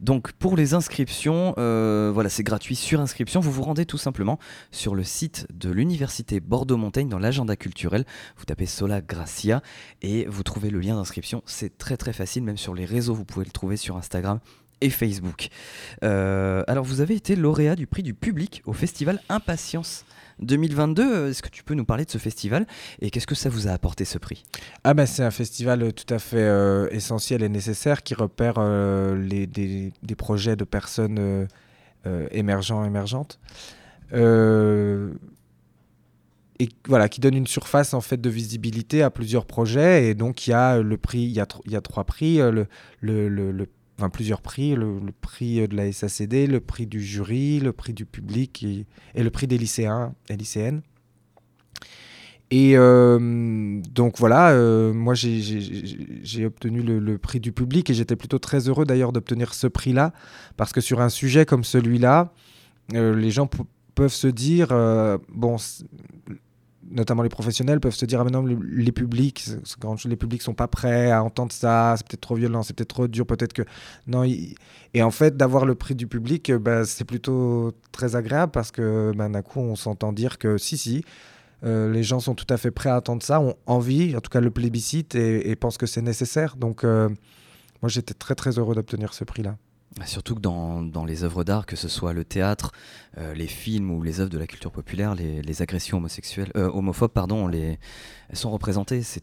Donc 0.00 0.32
pour 0.32 0.56
les 0.56 0.74
inscriptions, 0.74 1.54
euh, 1.58 2.10
voilà, 2.12 2.28
c'est 2.28 2.42
gratuit 2.42 2.76
sur 2.76 3.00
inscription. 3.00 3.40
Vous 3.40 3.50
vous 3.50 3.62
rendez 3.62 3.86
tout 3.86 3.98
simplement 3.98 4.38
sur 4.70 4.94
le 4.94 5.04
site 5.04 5.46
de 5.52 5.70
l'université 5.70 6.40
Bordeaux-Montaigne 6.40 7.08
dans 7.08 7.18
l'agenda 7.18 7.56
culturel. 7.56 8.04
Vous 8.36 8.44
tapez 8.44 8.66
Sola 8.66 9.00
Gracia 9.00 9.62
et 10.02 10.26
vous 10.26 10.42
trouvez 10.42 10.70
le 10.70 10.80
lien 10.80 10.96
d'inscription. 10.96 11.42
C'est 11.46 11.78
très 11.78 11.96
très 11.96 12.12
facile, 12.12 12.42
même 12.42 12.58
sur 12.58 12.74
les 12.74 12.84
réseaux, 12.84 13.14
vous 13.14 13.24
pouvez 13.24 13.46
le 13.46 13.52
trouver 13.52 13.76
sur 13.76 13.96
Instagram 13.96 14.40
et 14.80 14.90
Facebook. 14.90 15.48
Euh, 16.02 16.62
alors 16.66 16.84
vous 16.84 17.00
avez 17.00 17.14
été 17.14 17.36
lauréat 17.36 17.76
du 17.76 17.86
prix 17.86 18.02
du 18.02 18.14
public 18.14 18.62
au 18.66 18.72
festival 18.72 19.20
Impatience 19.28 20.04
2022. 20.40 21.02
Euh, 21.02 21.30
est-ce 21.30 21.42
que 21.42 21.48
tu 21.48 21.62
peux 21.64 21.74
nous 21.74 21.84
parler 21.84 22.04
de 22.04 22.10
ce 22.10 22.18
festival 22.18 22.66
et 23.00 23.10
qu'est-ce 23.10 23.26
que 23.26 23.34
ça 23.34 23.48
vous 23.48 23.68
a 23.68 23.70
apporté 23.70 24.04
ce 24.04 24.18
prix? 24.18 24.44
Ah 24.84 24.94
ben 24.94 25.06
c'est 25.06 25.22
un 25.22 25.30
festival 25.30 25.92
tout 25.92 26.12
à 26.12 26.18
fait 26.18 26.36
euh, 26.38 26.88
essentiel 26.90 27.42
et 27.42 27.48
nécessaire 27.48 28.02
qui 28.02 28.14
repère 28.14 28.54
les, 29.14 29.46
des, 29.46 29.92
projets 30.16 30.56
de 30.56 30.64
personnes 30.64 31.48
émergents, 32.30 32.84
émergentes. 32.84 33.40
et 34.12 34.18
voilà, 36.86 37.08
qui 37.08 37.20
donne 37.20 37.34
une 37.34 37.46
surface 37.46 37.94
en 37.94 38.00
fait 38.00 38.20
de 38.20 38.30
visibilité 38.30 39.02
à 39.02 39.10
plusieurs 39.10 39.46
projets. 39.46 40.08
Et 40.08 40.14
donc 40.14 40.46
il 40.46 40.50
y 40.50 40.54
a 40.54 40.78
le 40.78 40.96
prix, 40.98 41.22
il 41.22 41.72
y 41.72 41.82
trois 41.82 42.04
prix, 42.04 42.40
enfin, 43.98 44.08
plusieurs 44.08 44.42
prix, 44.42 44.74
le, 44.74 45.00
prix 45.20 45.66
de 45.66 45.76
la 45.76 45.90
SACD, 45.90 46.46
le 46.46 46.60
prix 46.60 46.86
du 46.86 47.00
jury, 47.00 47.60
le 47.60 47.72
prix 47.72 47.92
du 47.92 48.04
public 48.04 48.64
et, 49.14 49.22
le 49.22 49.30
prix 49.30 49.46
des 49.46 49.58
lycéens 49.58 50.14
et 50.28 50.36
lycéennes. 50.36 50.82
Et 52.52 52.76
euh, 52.76 53.80
donc 53.92 54.18
voilà, 54.18 54.50
euh, 54.50 54.92
moi 54.92 55.14
j'ai 55.14 56.46
obtenu 56.46 56.80
le, 56.80 57.18
prix 57.18 57.40
du 57.40 57.50
public 57.50 57.90
et 57.90 57.94
j'étais 57.94 58.14
plutôt 58.14 58.38
très 58.38 58.68
heureux 58.68 58.84
d'ailleurs 58.84 59.12
d'obtenir 59.12 59.52
ce 59.52 59.66
prix-là, 59.66 60.12
parce 60.56 60.72
que 60.72 60.80
sur 60.80 61.00
un 61.00 61.08
sujet 61.08 61.44
comme 61.44 61.64
celui-là, 61.64 62.32
euh, 62.94 63.16
les 63.16 63.30
gens 63.30 63.50
peuvent 63.96 64.12
se 64.12 64.28
dire, 64.28 64.68
bon, 65.28 65.56
notamment 66.90 67.22
les 67.22 67.28
professionnels, 67.28 67.80
peuvent 67.80 67.94
se 67.94 68.04
dire 68.06 68.20
ah 68.20 68.24
maintenant 68.24 68.44
les 68.44 68.92
publics, 68.92 69.46
les 70.04 70.16
publics 70.16 70.42
sont 70.42 70.54
pas 70.54 70.68
prêts 70.68 71.10
à 71.10 71.22
entendre 71.22 71.52
ça, 71.52 71.94
c'est 71.96 72.06
peut-être 72.06 72.20
trop 72.20 72.34
violent, 72.34 72.62
c'est 72.62 72.74
peut-être 72.74 72.88
trop 72.88 73.08
dur, 73.08 73.26
peut-être 73.26 73.52
que 73.52 73.62
non. 74.06 74.24
Et 74.24 75.02
en 75.02 75.10
fait, 75.10 75.36
d'avoir 75.36 75.66
le 75.66 75.74
prix 75.74 75.94
du 75.94 76.06
public, 76.06 76.52
bah, 76.52 76.84
c'est 76.84 77.04
plutôt 77.04 77.72
très 77.92 78.16
agréable 78.16 78.52
parce 78.52 78.70
que 78.70 79.12
bah, 79.16 79.28
d'un 79.28 79.42
coup, 79.42 79.60
on 79.60 79.76
s'entend 79.76 80.12
dire 80.12 80.38
que 80.38 80.58
si 80.58 80.78
si. 80.78 81.04
Euh, 81.64 81.90
les 81.90 82.02
gens 82.02 82.20
sont 82.20 82.34
tout 82.34 82.46
à 82.50 82.58
fait 82.58 82.70
prêts 82.70 82.90
à 82.90 82.96
attendre 82.96 83.22
ça, 83.22 83.40
ont 83.40 83.56
envie, 83.66 84.14
en 84.14 84.20
tout 84.20 84.30
cas 84.30 84.40
le 84.40 84.50
plébiscite 84.50 85.14
et, 85.14 85.56
pensent 85.56 85.78
que 85.78 85.86
c'est 85.86 86.02
nécessaire. 86.02 86.56
Donc, 86.56 86.84
euh, 86.84 87.08
moi, 87.82 87.88
j'étais 87.88 88.14
très 88.14 88.34
très 88.34 88.58
heureux 88.58 88.74
d'obtenir 88.74 89.14
ce 89.14 89.24
prix-là. 89.24 89.56
Surtout 90.04 90.34
que 90.34 90.40
dans, 90.40 90.82
dans 90.82 91.04
les 91.04 91.24
œuvres 91.24 91.42
d'art, 91.42 91.64
que 91.64 91.76
ce 91.76 91.88
soit 91.88 92.12
le 92.12 92.24
théâtre, 92.24 92.72
euh, 93.16 93.32
les 93.32 93.46
films 93.46 93.90
ou 93.90 94.02
les 94.02 94.20
œuvres 94.20 94.30
de 94.30 94.38
la 94.38 94.46
culture 94.46 94.70
populaire, 94.70 95.14
les, 95.14 95.40
les 95.40 95.62
agressions 95.62 95.96
homosexuelles, 95.96 96.50
euh, 96.56 96.70
homophobes, 96.70 97.12
pardon, 97.12 97.48
les, 97.48 97.78
elles 98.28 98.36
sont 98.36 98.50
représentées. 98.50 99.02
C'est 99.02 99.22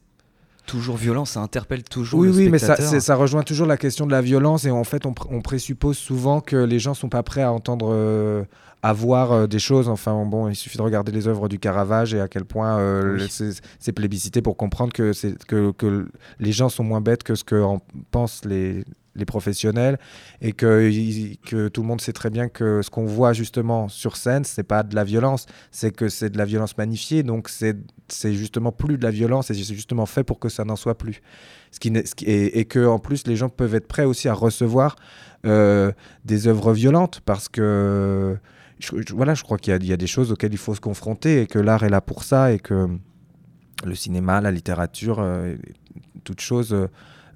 toujours 0.66 0.98
violent, 0.98 1.26
ça 1.26 1.42
interpelle 1.42 1.84
toujours 1.84 2.22
oui, 2.22 2.28
le 2.28 2.34
oui, 2.34 2.48
spectateur. 2.48 2.78
Oui, 2.80 2.92
mais 2.92 3.00
ça, 3.00 3.06
ça, 3.06 3.16
rejoint 3.16 3.44
toujours 3.44 3.68
la 3.68 3.78
question 3.78 4.08
de 4.08 4.12
la 4.12 4.22
violence 4.22 4.66
et 4.66 4.72
en 4.72 4.84
fait, 4.84 5.06
on, 5.06 5.14
on 5.30 5.42
présuppose 5.42 5.98
souvent 5.98 6.42
que 6.42 6.56
les 6.56 6.80
gens 6.80 6.96
sont 6.96 7.10
pas 7.10 7.22
prêts 7.22 7.44
à 7.44 7.52
entendre, 7.52 7.90
euh, 7.92 8.44
à 8.82 8.94
voir 8.94 9.48
des 9.48 9.60
choses. 9.60 9.90
Enfin, 9.90 10.26
bon, 10.26 10.50
il 10.50 10.56
suffit 10.56 10.78
de 10.78 10.84
regarder 10.84 11.12
les 11.12 11.28
œuvres 11.28 11.50
du 11.50 11.60
Caravage 11.60 12.16
et 12.16 12.20
à 12.20 12.28
quel 12.28 12.46
point 12.46 12.80
c'est 13.28 13.92
plébiscité 13.92 14.42
pour 14.42 14.58
comprendre 14.58 14.92
que, 14.92 15.12
que, 15.46 15.72
que 15.72 16.08
les 16.40 16.52
gens 16.52 16.70
sont 16.70 16.84
moins 16.84 17.02
bêtes 17.02 17.22
que 17.22 17.36
ce 17.36 17.44
que 17.44 17.62
en 17.62 17.80
pensent 18.12 18.44
les, 18.46 18.84
les 19.16 19.26
professionnels 19.26 20.00
et 20.42 20.54
que, 20.54 20.90
que 21.46 21.68
tout 21.68 21.82
le 21.82 21.88
monde 21.88 22.02
sait 22.02 22.14
très 22.14 22.30
bien 22.30 22.50
que 22.50 22.82
ce 22.82 22.90
qu'on 22.90 23.06
voit 23.06 23.34
justement 23.34 23.88
sur 23.88 24.18
scène, 24.18 24.44
c'est 24.44 24.64
pas 24.64 24.84
de 24.84 24.96
la 24.96 25.04
violence, 25.04 25.46
c'est 25.72 25.92
que 25.92 26.10
c'est 26.10 26.30
de 26.30 26.38
la 26.38 26.46
violence 26.46 26.78
magnifiée, 26.78 27.24
donc 27.24 27.50
c'est 27.50 28.34
justement 28.34 28.72
plus 28.72 28.98
de 28.98 29.04
la 29.04 29.12
violence 29.12 29.52
et 29.52 29.54
c'est 29.54 29.64
justement 29.76 30.06
fait 30.06 30.24
pour 30.24 30.40
que 30.40 30.50
ça 30.50 30.66
n'en 30.66 30.76
soit 30.76 30.98
plus. 30.98 31.22
Ce 31.72 31.80
qui, 31.80 31.90
et, 32.26 32.60
et, 32.60 32.66
que 32.66 32.86
en 32.86 33.00
plus 33.00 33.26
les 33.28 33.36
gens 33.36 33.50
peuvent 33.50 33.76
être 33.76 33.88
prêts 33.88 34.06
aussi 34.06 34.28
à 34.28 34.34
recevoir 34.34 34.96
euh, 35.46 35.92
des 36.24 36.48
œuvres 36.48 36.74
violentes 36.74 37.22
parce 37.26 37.50
que 37.50 38.38
je, 38.80 39.14
voilà, 39.14 39.34
je 39.34 39.44
crois 39.44 39.58
qu'il 39.58 39.84
y, 39.84 39.94
a 39.94 39.98
des 39.98 40.08
choses 40.08 40.32
auxquelles 40.32 40.54
il 40.54 40.58
faut 40.58 40.76
se 40.76 40.82
confronter 40.82 41.42
et 41.42 41.48
que 41.48 41.60
l'art 41.60 41.84
est 41.84 41.90
là 41.90 42.02
pour 42.02 42.24
ça 42.24 42.52
et 42.52 42.60
que 42.60 42.88
le 43.86 43.96
cinéma, 43.96 44.42
la 44.42 44.52
littérature, 44.52 45.20
euh, 45.20 45.56
toutes 46.24 46.42
choses 46.42 46.74
euh, 46.74 46.88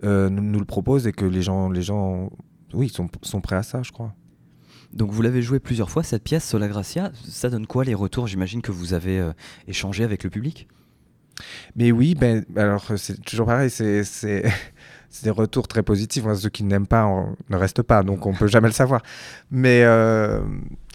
nous, 0.03 0.59
le 0.59 0.65
propose 0.65 1.07
et 1.07 1.11
que 1.11 1.25
les 1.25 1.41
gens, 1.41 1.69
les 1.69 1.81
gens 1.81 2.29
oui, 2.73 2.89
sont, 2.89 3.09
sont 3.21 3.41
prêts 3.41 3.55
à 3.55 3.63
ça, 3.63 3.83
je 3.83 3.91
crois. 3.91 4.13
Donc 4.93 5.11
vous 5.11 5.21
l'avez 5.21 5.41
joué 5.41 5.59
plusieurs 5.59 5.89
fois, 5.89 6.03
cette 6.03 6.23
pièce, 6.23 6.45
Sola 6.45 6.67
Gracia. 6.67 7.11
Ça 7.27 7.49
donne 7.49 7.67
quoi 7.67 7.83
les 7.83 7.93
retours? 7.93 8.27
J'imagine 8.27 8.61
que 8.61 8.71
vous 8.71 8.93
avez 8.93 9.19
euh, 9.19 9.31
échangé 9.67 10.03
avec 10.03 10.23
le 10.23 10.29
public 10.29 10.67
Mais 11.75 11.91
oui, 11.91 12.15
ben, 12.15 12.45
alors 12.55 12.85
c'est 12.95 13.21
toujours 13.21 13.47
pareil, 13.47 13.69
c'est 13.69 14.03
c'est 14.03 14.43
des 15.23 15.29
retours 15.29 15.67
très 15.67 15.83
positifs. 15.83 16.25
ceux 16.35 16.49
qui 16.49 16.63
n'aiment 16.63 16.87
pas 16.87 17.07
ne 17.49 17.55
restent 17.55 17.81
pas, 17.81 18.03
donc 18.03 18.25
on 18.25 18.33
peut 18.33 18.47
jamais 18.47 18.67
le 18.67 18.73
savoir. 18.73 19.01
Mais 19.51 19.83
euh, 19.83 20.41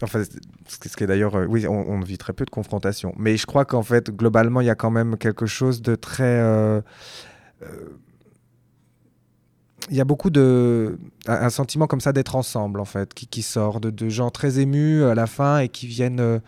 enfin, 0.01 0.23
ce 0.67 0.95
qui 0.95 1.03
est 1.03 1.07
d'ailleurs, 1.07 1.35
euh, 1.35 1.45
oui, 1.45 1.67
on, 1.67 1.99
vit 2.01 2.17
très 2.17 2.33
peu 2.33 2.45
de 2.45 2.49
confrontations. 2.49 3.13
Mais 3.17 3.37
je 3.37 3.45
crois 3.45 3.65
qu'en 3.65 3.83
fait, 3.83 4.11
globalement, 4.11 4.61
il 4.61 4.67
y 4.67 4.71
a 4.71 4.75
quand 4.75 4.91
même 4.91 5.17
quelque 5.17 5.45
chose 5.45 5.81
de 5.81 5.95
très 5.95 6.23
euh, 6.23 6.81
il 9.89 9.97
y 9.97 10.01
a 10.01 10.05
beaucoup 10.05 10.29
de 10.29 10.97
un, 11.27 11.49
sentiment 11.49 11.87
comme 11.87 12.01
ça 12.01 12.13
d'être 12.13 12.35
ensemble 12.35 12.79
en 12.79 12.85
fait 12.85 13.13
qui, 13.13 13.41
sort 13.41 13.79
de, 13.79 14.09
gens 14.09 14.29
très 14.29 14.59
émus 14.59 15.03
à 15.03 15.15
la 15.15 15.27
fin 15.27 15.59
et 15.59 15.69
qui 15.69 15.87
viennent 15.87 16.41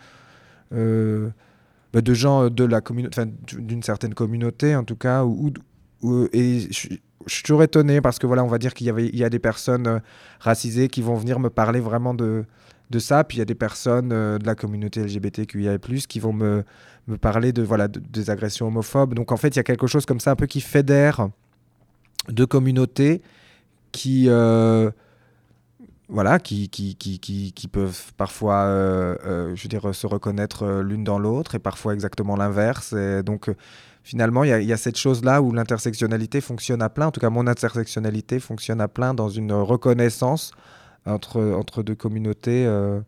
bah, 0.70 2.00
de 2.00 2.14
gens 2.14 2.48
de 2.48 2.64
la 2.64 2.80
communauté 2.80 3.22
d'une 3.58 3.82
certaine 3.82 4.14
communauté 4.14 4.74
en 4.74 4.84
tout 4.84 4.96
cas 4.96 5.24
ou, 5.24 5.52
et 6.32 6.68
je 7.26 7.34
suis 7.34 7.42
toujours 7.42 7.62
étonné 7.62 8.00
parce 8.00 8.18
que 8.18 8.26
voilà, 8.26 8.44
on 8.44 8.48
va 8.48 8.58
dire 8.58 8.72
qu'il 8.72 8.86
y, 8.86 8.90
avait, 8.90 9.08
il 9.08 9.16
y 9.16 9.24
a 9.24 9.30
des 9.30 9.38
personnes 9.38 9.86
euh, 9.86 9.98
racisées 10.40 10.88
qui 10.88 11.02
vont 11.02 11.16
venir 11.16 11.40
me 11.40 11.50
parler 11.50 11.80
vraiment 11.80 12.14
de, 12.14 12.44
de 12.90 12.98
ça. 12.98 13.24
Puis 13.24 13.36
il 13.36 13.40
y 13.40 13.42
a 13.42 13.46
des 13.46 13.54
personnes 13.54 14.12
euh, 14.12 14.38
de 14.38 14.46
la 14.46 14.54
communauté 14.54 15.02
LGBTQIA, 15.02 15.78
qui 16.08 16.20
vont 16.20 16.32
me, 16.32 16.64
me 17.08 17.16
parler 17.16 17.52
de, 17.52 17.62
voilà, 17.62 17.88
des 17.88 18.30
agressions 18.30 18.68
homophobes. 18.68 19.14
Donc 19.14 19.32
en 19.32 19.36
fait, 19.36 19.48
il 19.48 19.56
y 19.56 19.60
a 19.60 19.64
quelque 19.64 19.86
chose 19.86 20.06
comme 20.06 20.20
ça, 20.20 20.32
un 20.32 20.36
peu 20.36 20.46
qui 20.46 20.60
fédère 20.60 21.28
deux 22.28 22.46
communautés 22.46 23.22
qui. 23.92 24.26
Euh, 24.28 24.90
voilà, 26.08 26.38
qui, 26.38 26.68
qui, 26.68 26.94
qui, 26.94 27.18
qui, 27.18 27.68
peuvent 27.68 28.12
parfois, 28.16 28.66
je 29.26 29.78
veux 29.82 29.92
se 29.92 30.06
reconnaître 30.06 30.80
l'une 30.80 31.02
dans 31.02 31.18
l'autre 31.18 31.56
et 31.56 31.58
parfois 31.58 31.94
exactement 31.94 32.36
l'inverse. 32.36 32.92
Et 32.92 33.24
donc, 33.24 33.50
finalement, 34.06 34.44
il 34.44 34.62
y, 34.62 34.72
a 34.72 34.76
cette 34.76 34.96
chose-là 34.96 35.42
où 35.42 35.50
l'intersectionnalité 35.50 36.40
fonctionne 36.40 36.80
à 36.80 36.88
plein. 36.88 37.08
En 37.08 37.10
tout 37.10 37.18
cas, 37.18 37.28
mon 37.28 37.48
intersectionnalité 37.48 38.38
fonctionne 38.38 38.80
à 38.80 38.86
plein 38.86 39.14
dans 39.14 39.28
une 39.28 39.52
reconnaissance 39.52 40.52
entre, 41.06 41.42
entre 41.42 41.82
deux 41.82 41.96
communautés. 41.96 42.66
Euh, 42.66 43.00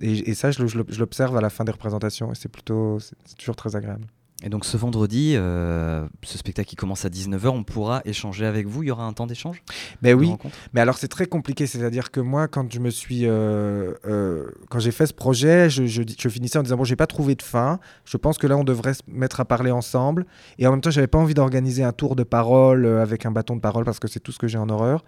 et, 0.00 0.32
ça, 0.32 0.50
je, 0.50 0.66
je 0.66 0.98
l'observe 0.98 1.36
à 1.36 1.42
la 1.42 1.50
fin 1.50 1.64
des 1.64 1.72
représentations. 1.72 2.32
Et 2.32 2.34
c'est 2.34 2.48
plutôt, 2.48 2.98
c'est 2.98 3.36
toujours 3.36 3.56
très 3.56 3.76
agréable. 3.76 4.06
Et 4.42 4.48
donc 4.48 4.64
ce 4.64 4.76
vendredi, 4.76 5.34
euh, 5.36 6.06
ce 6.22 6.36
spectacle 6.36 6.68
qui 6.68 6.76
commence 6.76 7.04
à 7.04 7.08
19h, 7.08 7.48
on 7.48 7.62
pourra 7.62 8.02
échanger 8.04 8.44
avec 8.44 8.66
vous. 8.66 8.82
Il 8.82 8.88
y 8.88 8.90
aura 8.90 9.04
un 9.04 9.12
temps 9.12 9.26
d'échange 9.26 9.62
Ben 10.02 10.14
oui, 10.14 10.34
mais 10.72 10.80
alors 10.80 10.98
c'est 10.98 11.08
très 11.08 11.26
compliqué, 11.26 11.66
c'est-à-dire 11.66 12.10
que 12.10 12.20
moi 12.20 12.48
quand 12.48 12.72
je 12.72 12.80
me 12.80 12.90
suis, 12.90 13.26
euh, 13.26 13.94
euh, 14.04 14.46
quand 14.68 14.80
j'ai 14.80 14.90
fait 14.90 15.06
ce 15.06 15.14
projet, 15.14 15.70
je, 15.70 15.86
je, 15.86 16.02
je, 16.18 16.28
finissais 16.28 16.58
en 16.58 16.62
disant 16.62 16.76
bon 16.76 16.84
j'ai 16.84 16.96
pas 16.96 17.06
trouvé 17.06 17.36
de 17.36 17.42
fin, 17.42 17.78
je 18.04 18.16
pense 18.16 18.36
que 18.36 18.48
là 18.48 18.56
on 18.56 18.64
devrait 18.64 18.94
se 18.94 19.02
mettre 19.06 19.40
à 19.40 19.44
parler 19.44 19.70
ensemble, 19.70 20.26
et 20.58 20.66
en 20.66 20.72
même 20.72 20.80
temps 20.80 20.90
j'avais 20.90 21.06
pas 21.06 21.18
envie 21.18 21.34
d'organiser 21.34 21.84
un 21.84 21.92
tour 21.92 22.16
de 22.16 22.24
parole 22.24 22.84
avec 22.86 23.26
un 23.26 23.30
bâton 23.30 23.54
de 23.54 23.60
parole 23.60 23.84
parce 23.84 24.00
que 24.00 24.08
c'est 24.08 24.20
tout 24.20 24.32
ce 24.32 24.38
que 24.38 24.48
j'ai 24.48 24.58
en 24.58 24.68
horreur. 24.68 25.04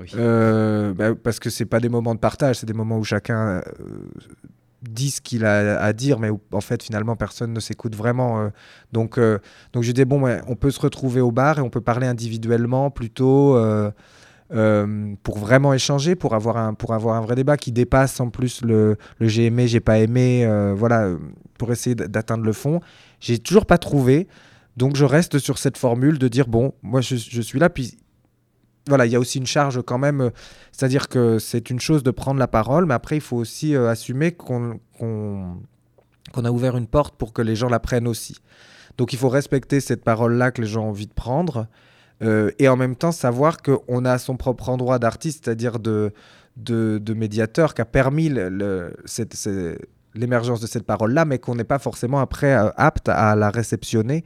Oui. 0.00 0.08
Ben, 0.14 1.14
parce 1.14 1.40
que 1.40 1.50
c'est 1.50 1.66
pas 1.66 1.80
des 1.80 1.88
moments 1.88 2.14
de 2.14 2.20
partage, 2.20 2.60
c'est 2.60 2.66
des 2.66 2.72
moments 2.72 2.98
où 2.98 3.04
chacun 3.04 3.60
dit 4.82 5.10
ce 5.10 5.20
qu'il 5.20 5.44
a 5.44 5.80
à 5.80 5.92
dire, 5.92 6.18
mais 6.18 6.30
en 6.52 6.60
fait, 6.60 6.82
finalement, 6.82 7.16
personne 7.16 7.52
ne 7.52 7.60
s'écoute 7.60 7.96
vraiment. 7.96 8.40
Euh. 8.40 8.48
donc, 8.92 9.18
euh, 9.18 9.38
donc 9.72 9.82
je 9.82 9.92
dis, 9.92 10.04
bon, 10.04 10.24
on 10.46 10.54
peut 10.54 10.70
se 10.70 10.80
retrouver 10.80 11.20
au 11.20 11.32
bar 11.32 11.58
et 11.58 11.62
on 11.62 11.70
peut 11.70 11.80
parler 11.80 12.06
individuellement 12.06 12.90
plutôt 12.90 13.56
euh, 13.56 13.90
pour 15.22 15.38
vraiment 15.38 15.74
échanger, 15.74 16.14
pour 16.14 16.34
avoir, 16.34 16.56
un, 16.56 16.74
pour 16.74 16.94
avoir 16.94 17.16
un 17.16 17.20
vrai 17.20 17.34
débat 17.34 17.56
qui 17.56 17.72
dépasse 17.72 18.20
en 18.20 18.30
plus 18.30 18.62
le, 18.62 18.96
le 19.18 19.28
j'ai 19.28 19.46
aimé, 19.46 19.66
j'ai 19.66 19.80
pas 19.80 19.98
aimé, 19.98 20.48
voilà, 20.76 21.10
pour 21.58 21.72
essayer 21.72 21.94
d'atteindre 21.94 22.44
le 22.44 22.52
fond. 22.52 22.80
J'ai 23.20 23.38
toujours 23.38 23.66
pas 23.66 23.78
trouvé. 23.78 24.28
Donc, 24.76 24.94
je 24.94 25.04
reste 25.04 25.38
sur 25.40 25.58
cette 25.58 25.76
formule 25.76 26.18
de 26.18 26.28
dire, 26.28 26.46
bon, 26.46 26.72
moi, 26.82 27.00
je, 27.00 27.16
je 27.16 27.42
suis 27.42 27.58
là, 27.58 27.68
puis 27.68 27.98
voilà, 28.88 29.06
il 29.06 29.12
y 29.12 29.16
a 29.16 29.20
aussi 29.20 29.38
une 29.38 29.46
charge 29.46 29.80
quand 29.82 29.98
même. 29.98 30.20
Euh, 30.20 30.30
c'est-à-dire 30.72 31.08
que 31.08 31.38
c'est 31.38 31.70
une 31.70 31.80
chose 31.80 32.02
de 32.02 32.10
prendre 32.10 32.40
la 32.40 32.48
parole, 32.48 32.86
mais 32.86 32.94
après, 32.94 33.16
il 33.16 33.20
faut 33.20 33.36
aussi 33.36 33.74
euh, 33.74 33.88
assumer 33.88 34.32
qu'on 34.32 34.80
a 36.36 36.50
ouvert 36.50 36.76
une 36.76 36.86
porte 36.86 37.16
pour 37.16 37.32
que 37.32 37.42
les 37.42 37.56
gens 37.56 37.68
la 37.68 37.80
prennent 37.80 38.08
aussi. 38.08 38.36
Donc 38.96 39.12
il 39.12 39.18
faut 39.18 39.28
respecter 39.28 39.80
cette 39.80 40.02
parole-là 40.02 40.50
que 40.50 40.60
les 40.60 40.66
gens 40.66 40.84
ont 40.84 40.90
envie 40.90 41.06
de 41.06 41.12
prendre. 41.12 41.68
Euh, 42.20 42.50
et 42.58 42.68
en 42.68 42.76
même 42.76 42.96
temps 42.96 43.12
savoir 43.12 43.58
qu'on 43.62 44.04
a 44.04 44.18
son 44.18 44.36
propre 44.36 44.70
endroit 44.70 44.98
d'artiste, 44.98 45.44
c'est-à-dire 45.44 45.78
de, 45.78 46.12
de, 46.56 47.14
médiateur, 47.14 47.74
qui 47.74 47.80
a 47.80 47.84
permis 47.84 48.28
l'émergence 50.14 50.60
de 50.60 50.66
cette 50.66 50.84
parole-là, 50.84 51.24
mais 51.24 51.38
qu'on 51.38 51.54
n'est 51.54 51.62
pas 51.62 51.78
forcément 51.78 52.18
après 52.18 52.52
apte 52.76 53.08
à 53.08 53.36
la 53.36 53.50
réceptionner 53.50 54.24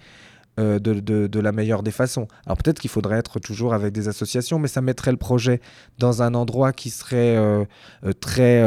euh, 0.63 0.79
de, 0.79 1.27
de, 1.27 1.41
la 1.41 1.51
meilleure 1.51 1.83
des 1.83 1.91
façons. 1.91 2.29
Alors 2.47 2.57
peut-être 2.57 2.79
qu'il 2.79 2.91
faudrait 2.91 3.19
être 3.19 3.41
toujours 3.41 3.75
avec 3.75 3.93
des 3.93 4.09
associations, 4.09 4.59
mais 4.59 4.69
ça 4.69 4.81
mettrait 4.81 5.11
le 5.11 5.17
projet 5.17 5.61
dans 5.99 6.23
un 6.23 6.35
endroit 6.35 6.73
qui 6.73 6.91
serait 6.91 7.37
euh, 7.37 7.65
euh, 8.05 8.13
très 8.13 8.63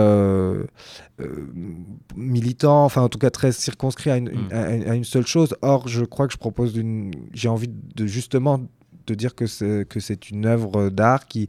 militant, 2.15 2.83
enfin 2.83 3.01
en 3.01 3.09
tout 3.09 3.19
cas 3.19 3.29
très 3.29 3.51
circonscrit 3.51 4.09
à 4.09 4.17
une, 4.17 4.29
mm. 4.29 4.51
à, 4.51 4.95
une, 4.95 5.03
seule 5.03 5.25
chose. 5.25 5.55
Or, 5.61 5.87
je 5.87 6.03
crois 6.03 6.27
que 6.27 6.33
je 6.33 6.37
propose 6.37 6.75
une... 6.75 7.11
J'ai 7.33 7.49
envie 7.49 7.69
de 7.69 8.05
justement 8.05 8.59
de 9.07 9.13
dire 9.15 9.35
que 9.35 9.47
c'est, 9.47 9.87
que 9.87 9.99
c'est 9.99 10.29
une 10.29 10.45
œuvre 10.45 10.89
d'art 10.89 11.27
qui, 11.27 11.47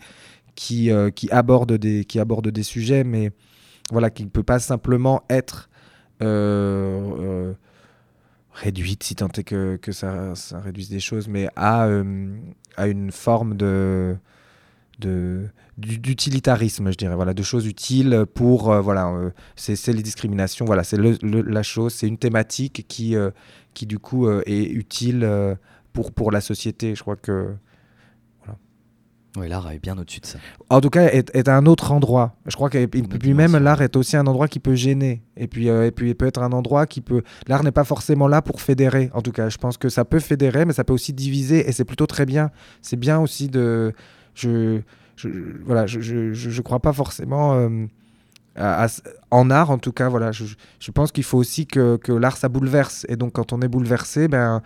qui, 0.54 0.90
qui, 1.14 1.30
aborde 1.30 1.72
des, 1.72 2.04
qui 2.04 2.20
aborde 2.20 2.48
des 2.48 2.62
sujets, 2.62 3.02
mais 3.02 3.32
voilà, 3.90 4.10
qui 4.10 4.24
ne 4.24 4.30
peut 4.30 4.44
pas 4.44 4.60
simplement 4.60 5.22
être 5.28 5.68
réduite, 8.56 9.02
si 9.02 9.14
tant 9.14 9.28
est 9.28 9.44
que, 9.44 9.76
que 9.76 9.92
ça, 9.92 10.32
réduise 10.64 10.88
des 10.88 11.00
choses, 11.00 11.28
mais 11.28 11.48
à, 11.56 11.86
euh, 11.86 12.36
à 12.76 12.86
une 12.86 13.12
forme 13.12 13.56
de 13.56 14.16
d'utilitarisme, 15.78 16.90
je 16.90 16.96
dirais, 16.96 17.14
voilà, 17.14 17.34
de 17.34 17.42
choses 17.42 17.66
utiles 17.66 18.24
pour, 18.32 18.72
euh, 18.72 18.80
voilà, 18.80 19.08
euh, 19.08 19.30
c'est 19.54 19.92
les 19.92 20.02
discriminations, 20.02 20.64
voilà, 20.64 20.84
c'est 20.84 20.96
la 20.96 21.62
chose, 21.62 21.92
c'est 21.92 22.08
une 22.08 22.16
thématique 22.16 22.86
qui, 22.88 23.14
qui 23.74 23.84
du 23.86 23.98
coup 23.98 24.26
est 24.30 24.70
utile 24.70 25.28
pour, 25.92 26.12
pour 26.12 26.32
la 26.32 26.40
société. 26.40 26.94
Je 26.94 27.02
crois 27.02 27.16
que 27.16 27.54
oui, 29.36 29.48
l'art 29.48 29.70
est 29.70 29.78
bien 29.78 29.96
au-dessus 29.98 30.20
de 30.20 30.26
ça. 30.26 30.38
En 30.70 30.80
tout 30.80 30.88
cas, 30.88 31.04
est, 31.06 31.30
est 31.34 31.48
à 31.48 31.56
un 31.56 31.66
autre 31.66 31.92
endroit. 31.92 32.34
Je 32.46 32.56
crois 32.56 32.70
que 32.70 32.86
puis 32.86 33.34
même 33.34 33.56
l'art 33.58 33.82
est 33.82 33.94
aussi 33.96 34.16
un 34.16 34.26
endroit 34.26 34.48
qui 34.48 34.60
peut 34.60 34.74
gêner. 34.74 35.22
Et 35.36 35.46
puis, 35.46 35.68
euh, 35.68 35.86
et 35.86 35.90
puis 35.90 36.10
il 36.10 36.14
peut 36.14 36.26
être 36.26 36.42
un 36.42 36.52
endroit 36.52 36.86
qui 36.86 37.00
peut. 37.00 37.22
L'art 37.46 37.62
n'est 37.62 37.72
pas 37.72 37.84
forcément 37.84 38.28
là 38.28 38.40
pour 38.40 38.60
fédérer. 38.60 39.10
En 39.12 39.20
tout 39.20 39.32
cas, 39.32 39.48
je 39.48 39.58
pense 39.58 39.76
que 39.76 39.88
ça 39.88 40.04
peut 40.04 40.20
fédérer, 40.20 40.64
mais 40.64 40.72
ça 40.72 40.84
peut 40.84 40.94
aussi 40.94 41.12
diviser. 41.12 41.68
Et 41.68 41.72
c'est 41.72 41.84
plutôt 41.84 42.06
très 42.06 42.24
bien. 42.24 42.50
C'est 42.80 42.96
bien 42.96 43.20
aussi 43.20 43.48
de. 43.48 43.92
Je, 44.34 44.80
je 45.16 45.28
voilà, 45.64 45.86
je, 45.86 46.00
je, 46.00 46.32
je, 46.32 46.62
crois 46.62 46.80
pas 46.80 46.92
forcément. 46.92 47.54
Euh, 47.54 47.86
en 49.30 49.50
art, 49.50 49.70
en 49.70 49.78
tout 49.78 49.92
cas, 49.92 50.08
voilà, 50.08 50.32
je, 50.32 50.44
je 50.80 50.90
pense 50.90 51.12
qu'il 51.12 51.24
faut 51.24 51.36
aussi 51.36 51.66
que, 51.66 51.96
que 51.96 52.12
l'art 52.12 52.38
ça 52.38 52.48
bouleverse. 52.48 53.04
Et 53.08 53.16
donc, 53.16 53.32
quand 53.32 53.52
on 53.52 53.60
est 53.60 53.68
bouleversé, 53.68 54.28
ben 54.28 54.62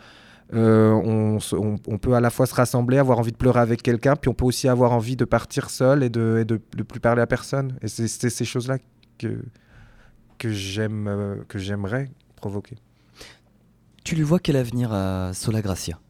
euh, 0.53 0.93
on, 0.93 1.99
peut 1.99 2.15
à 2.15 2.21
la 2.21 2.31
fois 2.31 2.47
se 2.47 2.55
rassembler, 2.55 2.99
avoir 2.99 3.19
envie 3.19 3.33
de 3.33 3.37
pleurer 3.37 3.61
avec 3.61 3.83
quelqu'un, 3.83 4.17
puis 4.17 4.29
on 4.29 4.35
peut 4.35 4.45
aussi 4.45 4.69
avoir 4.69 4.93
envie 4.93 5.17
de 5.17 5.25
partir 5.25 5.71
seul 5.71 6.03
et 6.03 6.11
de, 6.11 6.45
de, 6.47 6.83
plus 6.83 7.01
parler 7.01 7.23
à 7.23 7.27
personne. 7.27 7.77
Et 7.83 7.89
c'est 7.89 8.09
ces 8.09 8.45
choses-là 8.45 8.79
que, 9.19 9.43
que 10.39 10.51
j'aime, 10.51 11.07
euh, 11.07 11.37
que 11.49 11.59
j'aimerais 11.59 12.11
provoquer. 12.37 12.77
Tu 14.03 14.17
lui 14.17 14.23
vois 14.23 14.41
quel 14.41 14.57
avenir 14.57 14.93
à 14.93 15.33
Sola 15.35 15.63
Gracia? 15.63 16.01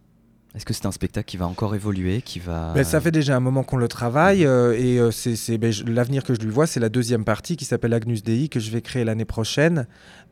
Est-ce 0.54 0.64
que 0.64 0.74
c'est 0.74 0.86
un 0.86 0.92
spectacle 0.92 1.28
qui 1.28 1.36
va 1.36 1.46
encore 1.46 1.76
évoluer, 1.76 2.22
qui 2.22 2.40
va 2.40 2.72
ben, 2.74 2.82
Ça 2.82 3.00
fait 3.00 3.12
déjà 3.12 3.36
un 3.36 3.40
moment 3.40 3.62
qu'on 3.62 3.76
le 3.76 3.86
travaille 3.86 4.44
euh, 4.44 4.72
et 4.76 4.98
euh, 4.98 5.12
c'est 5.12 5.58
ben, 5.58 5.72
l'avenir 5.86 6.24
que 6.24 6.34
je 6.34 6.40
lui 6.40 6.50
vois, 6.50 6.66
c'est 6.66 6.80
la 6.80 6.88
deuxième 6.88 7.24
partie 7.24 7.56
qui 7.56 7.64
s'appelle 7.64 7.94
Agnus 7.94 8.24
Dei 8.24 8.48
que 8.48 8.58
je 8.58 8.70
vais 8.72 8.82
créer 8.82 9.04
l'année 9.04 9.24
prochaine 9.24 9.86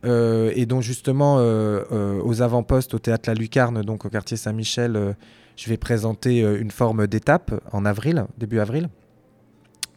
euh, 0.05 0.51
et 0.57 0.67
dont 0.67 0.81
justement 0.81 1.37
aux 1.37 2.43
avant-postes 2.43 2.95
au 2.95 2.99
théâtre 2.99 3.29
La 3.29 3.35
Lucarne, 3.35 3.83
donc 3.83 4.05
au 4.05 4.09
quartier 4.09 4.37
Saint-Michel, 4.37 5.15
je 5.57 5.69
vais 5.69 5.77
présenter 5.77 6.41
une 6.41 6.71
forme 6.71 7.07
d'étape 7.07 7.53
en 7.73 7.85
avril, 7.85 8.27
début 8.39 8.59
avril, 8.59 8.89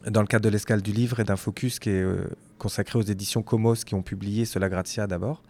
dans 0.08 0.20
le 0.20 0.26
cadre 0.26 0.44
de 0.44 0.50
l'escale 0.50 0.82
du 0.82 0.92
livre 0.92 1.18
et 1.20 1.24
d'un 1.24 1.36
focus 1.36 1.78
qui 1.78 1.90
est 1.90 2.04
consacré 2.58 2.98
aux 2.98 3.02
éditions 3.02 3.42
Comos 3.42 3.84
qui 3.84 3.94
ont 3.94 4.02
publié 4.02 4.44
Sola 4.44 4.68
Gratia 4.68 5.08
d'abord. 5.08 5.42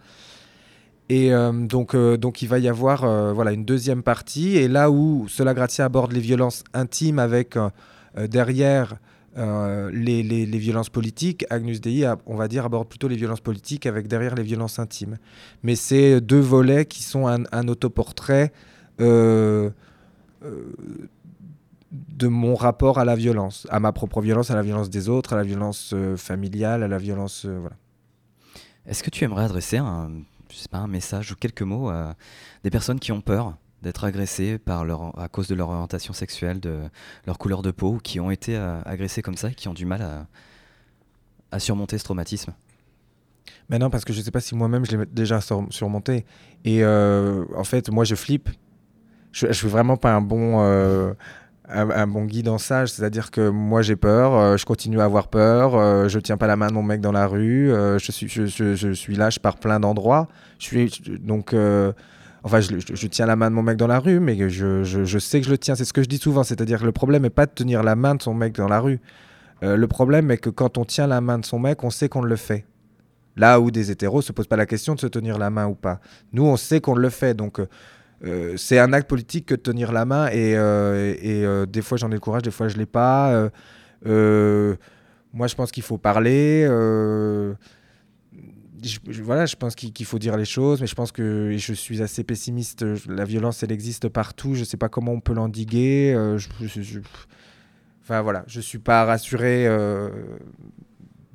Et 1.09 1.33
euh, 1.33 1.51
donc, 1.51 1.95
euh, 1.95 2.17
donc 2.17 2.41
il 2.41 2.47
va 2.47 2.59
y 2.59 2.67
avoir 2.67 3.03
euh, 3.03 3.33
voilà, 3.33 3.51
une 3.51 3.65
deuxième 3.65 4.03
partie. 4.03 4.57
Et 4.57 4.67
là 4.67 4.89
où 4.89 5.27
Cela 5.27 5.53
Gratia 5.53 5.85
aborde 5.85 6.13
les 6.13 6.19
violences 6.19 6.63
intimes 6.73 7.19
avec 7.19 7.57
derrière 8.15 8.95
les, 9.35 10.21
les, 10.21 10.45
les, 10.45 10.57
violences 10.59 10.89
politiques, 10.89 11.45
Agnus 11.49 11.81
Dei, 11.81 12.07
on 12.27 12.35
va 12.35 12.47
dire, 12.47 12.65
aborde 12.65 12.87
plutôt 12.87 13.07
les 13.07 13.15
violences 13.15 13.41
politiques 13.41 13.87
avec 13.87 14.07
derrière 14.07 14.35
les 14.35 14.43
violences 14.43 14.77
intimes. 14.77 15.17
Mais 15.63 15.75
c'est 15.75 16.21
deux 16.21 16.39
volets 16.39 16.85
qui 16.85 17.01
sont 17.01 17.27
un, 17.27 17.43
un 17.51 17.67
autoportrait 17.67 18.53
de 18.99 19.73
mon 22.21 22.53
rapport 22.53 22.99
à 22.99 23.05
la 23.05 23.15
violence, 23.15 23.65
à 23.71 23.79
ma 23.79 23.91
propre 23.91 24.21
violence, 24.21 24.51
à 24.51 24.55
la 24.55 24.61
violence 24.61 24.91
des 24.91 25.09
autres, 25.09 25.33
à 25.33 25.37
la 25.37 25.43
violence 25.43 25.95
familiale, 26.15 26.83
à 26.83 26.87
la 26.87 26.99
violence. 26.99 27.47
voilà. 27.47 27.75
Est-ce 28.85 29.01
que 29.01 29.09
tu 29.09 29.23
aimerais 29.23 29.45
adresser 29.45 29.77
un, 29.77 30.11
je 30.53 30.59
sais 30.59 30.69
pas, 30.69 30.77
un 30.77 30.87
message 30.87 31.31
ou 31.31 31.35
quelques 31.35 31.63
mots 31.63 31.89
à 31.89 32.15
des 32.63 32.69
personnes 32.69 32.99
qui 32.99 33.11
ont 33.11 33.21
peur 33.21 33.57
d'être 33.81 34.05
agressées 34.05 34.57
par 34.57 34.85
leur, 34.85 35.17
à 35.19 35.27
cause 35.27 35.47
de 35.47 35.55
leur 35.55 35.69
orientation 35.69 36.13
sexuelle, 36.13 36.59
de 36.59 36.79
leur 37.27 37.37
couleur 37.37 37.61
de 37.61 37.71
peau, 37.71 37.95
ou 37.95 37.97
qui 37.97 38.19
ont 38.19 38.31
été 38.31 38.55
agressées 38.85 39.21
comme 39.21 39.35
ça 39.35 39.49
et 39.49 39.53
qui 39.53 39.67
ont 39.67 39.73
du 39.73 39.85
mal 39.85 40.27
à, 41.51 41.59
surmonter 41.59 41.97
ce 41.97 42.03
traumatisme 42.03 42.53
mais 43.69 43.79
non, 43.79 43.89
parce 43.89 44.03
que 44.03 44.13
je 44.13 44.19
ne 44.19 44.23
sais 44.23 44.31
pas 44.31 44.41
si 44.41 44.55
moi-même 44.55 44.85
je 44.85 44.97
l'ai 44.97 45.05
déjà 45.05 45.39
surmonté. 45.41 46.25
Et 46.65 46.83
euh, 46.83 47.45
en 47.55 47.63
fait, 47.63 47.89
moi, 47.89 48.03
je 48.03 48.15
flippe. 48.15 48.49
Je 49.31 49.47
ne 49.47 49.53
suis 49.53 49.67
vraiment 49.67 49.95
pas 49.95 50.13
un 50.13 50.21
bon, 50.21 50.61
euh, 50.61 51.13
un, 51.73 52.07
bon 52.07 52.25
guide 52.25 52.47
en 52.47 52.57
sage. 52.57 52.91
C'est-à-dire 52.91 53.31
que 53.31 53.49
moi, 53.49 53.81
j'ai 53.81 53.95
peur, 53.95 54.35
euh, 54.35 54.57
je 54.57 54.65
continue 54.65 54.99
à 54.99 55.05
avoir 55.05 55.27
peur, 55.27 56.07
je 56.07 56.15
ne 56.15 56.21
tiens 56.21 56.37
pas 56.37 56.47
la 56.47 56.55
main 56.55 56.67
de 56.67 56.73
mon 56.73 56.83
mec 56.83 57.01
dans 57.01 57.11
la 57.11 57.27
rue, 57.27 57.69
je, 57.69 58.11
suis, 58.11 58.27
je, 58.27 58.45
je, 58.45 58.75
je, 58.75 58.91
suis 58.93 59.15
lâche 59.15 59.39
par 59.39 59.57
plein 59.57 59.79
d'endroits. 59.79 60.27
Je 60.59 60.65
suis, 60.65 61.01
donc, 61.19 61.55
enfin, 62.43 62.59
je, 62.61 63.07
tiens 63.07 63.25
la 63.25 63.35
main 63.35 63.49
de 63.49 63.55
mon 63.55 63.63
mec 63.63 63.77
dans 63.77 63.87
la 63.87 63.99
rue, 63.99 64.19
mais 64.19 64.49
je, 64.49 65.17
sais 65.19 65.39
que 65.39 65.45
je 65.45 65.51
le 65.51 65.57
tiens. 65.57 65.75
C'est 65.75 65.85
ce 65.85 65.93
que 65.93 66.03
je 66.03 66.07
dis 66.07 66.17
souvent. 66.17 66.43
C'est-à-dire 66.43 66.79
que 66.79 66.85
le 66.85 66.91
problème 66.91 67.23
n'est 67.23 67.29
pas 67.29 67.45
de 67.45 67.51
tenir 67.51 67.83
la 67.83 67.95
main 67.95 68.15
de 68.15 68.21
son 68.21 68.33
mec 68.33 68.55
dans 68.55 68.67
la 68.67 68.79
rue. 68.79 68.99
le 69.61 69.85
problème 69.87 70.31
est 70.31 70.37
que 70.37 70.49
quand 70.49 70.77
on 70.77 70.85
tient 70.85 71.07
la 71.07 71.21
main 71.21 71.39
de 71.39 71.45
son 71.45 71.59
mec, 71.59 71.83
on 71.83 71.89
sait 71.89 72.09
qu'on 72.09 72.21
le 72.21 72.35
fait. 72.35 72.65
Là 73.35 73.59
où 73.59 73.71
des 73.71 73.89
hétéros 73.89 74.21
se 74.21 74.31
posent 74.31 74.47
pas 74.47 74.57
la 74.57 74.67
question 74.67 74.93
de 74.93 74.99
se 74.99 75.07
tenir 75.07 75.39
la 75.39 75.49
main 75.49 75.65
ou 75.65 75.73
pas. 75.73 75.99
Nous, 76.33 76.45
on 76.45 76.55
sait 76.55 76.81
qu'on 76.81 76.95
le 76.95 77.09
fait, 77.09 77.33
donc 77.33 77.59
euh, 78.25 78.55
c'est 78.57 78.79
un 78.79 78.93
acte 78.93 79.09
politique 79.09 79.45
que 79.47 79.55
de 79.55 79.61
tenir 79.61 79.91
la 79.91 80.05
main. 80.05 80.27
Et, 80.27 80.55
euh, 80.55 81.13
euh, 81.23 81.65
des 81.65 81.81
fois, 81.81 81.97
j'en 81.97 82.09
ai 82.09 82.13
le 82.13 82.19
courage, 82.19 82.43
des 82.43 82.51
fois, 82.51 82.67
je 82.67 82.77
l'ai 82.77 82.85
pas. 82.85 83.49
moi, 84.05 85.47
je 85.47 85.55
pense 85.55 85.71
qu'il 85.71 85.83
faut 85.83 85.97
parler. 85.97 86.65
voilà, 89.21 89.45
je 89.45 89.55
pense 89.55 89.75
qu'il 89.75 90.05
faut 90.05 90.19
dire 90.19 90.37
les 90.37 90.45
choses, 90.45 90.81
mais 90.81 90.87
je 90.87 90.95
pense 90.95 91.11
que 91.11 91.55
je 91.57 91.73
suis 91.73 92.01
assez 92.01 92.23
pessimiste. 92.23 92.85
La 93.07 93.25
violence, 93.25 93.63
elle 93.63 93.71
existe 93.71 94.09
partout. 94.09 94.55
Je 94.55 94.63
sais 94.63 94.77
pas 94.77 94.89
comment 94.89 95.11
on 95.11 95.19
peut 95.19 95.33
l'endiguer. 95.33 96.15
enfin 98.01 98.21
voilà, 98.21 98.43
je 98.47 98.61
suis 98.61 98.79
pas 98.79 99.05
rassuré 99.05 99.67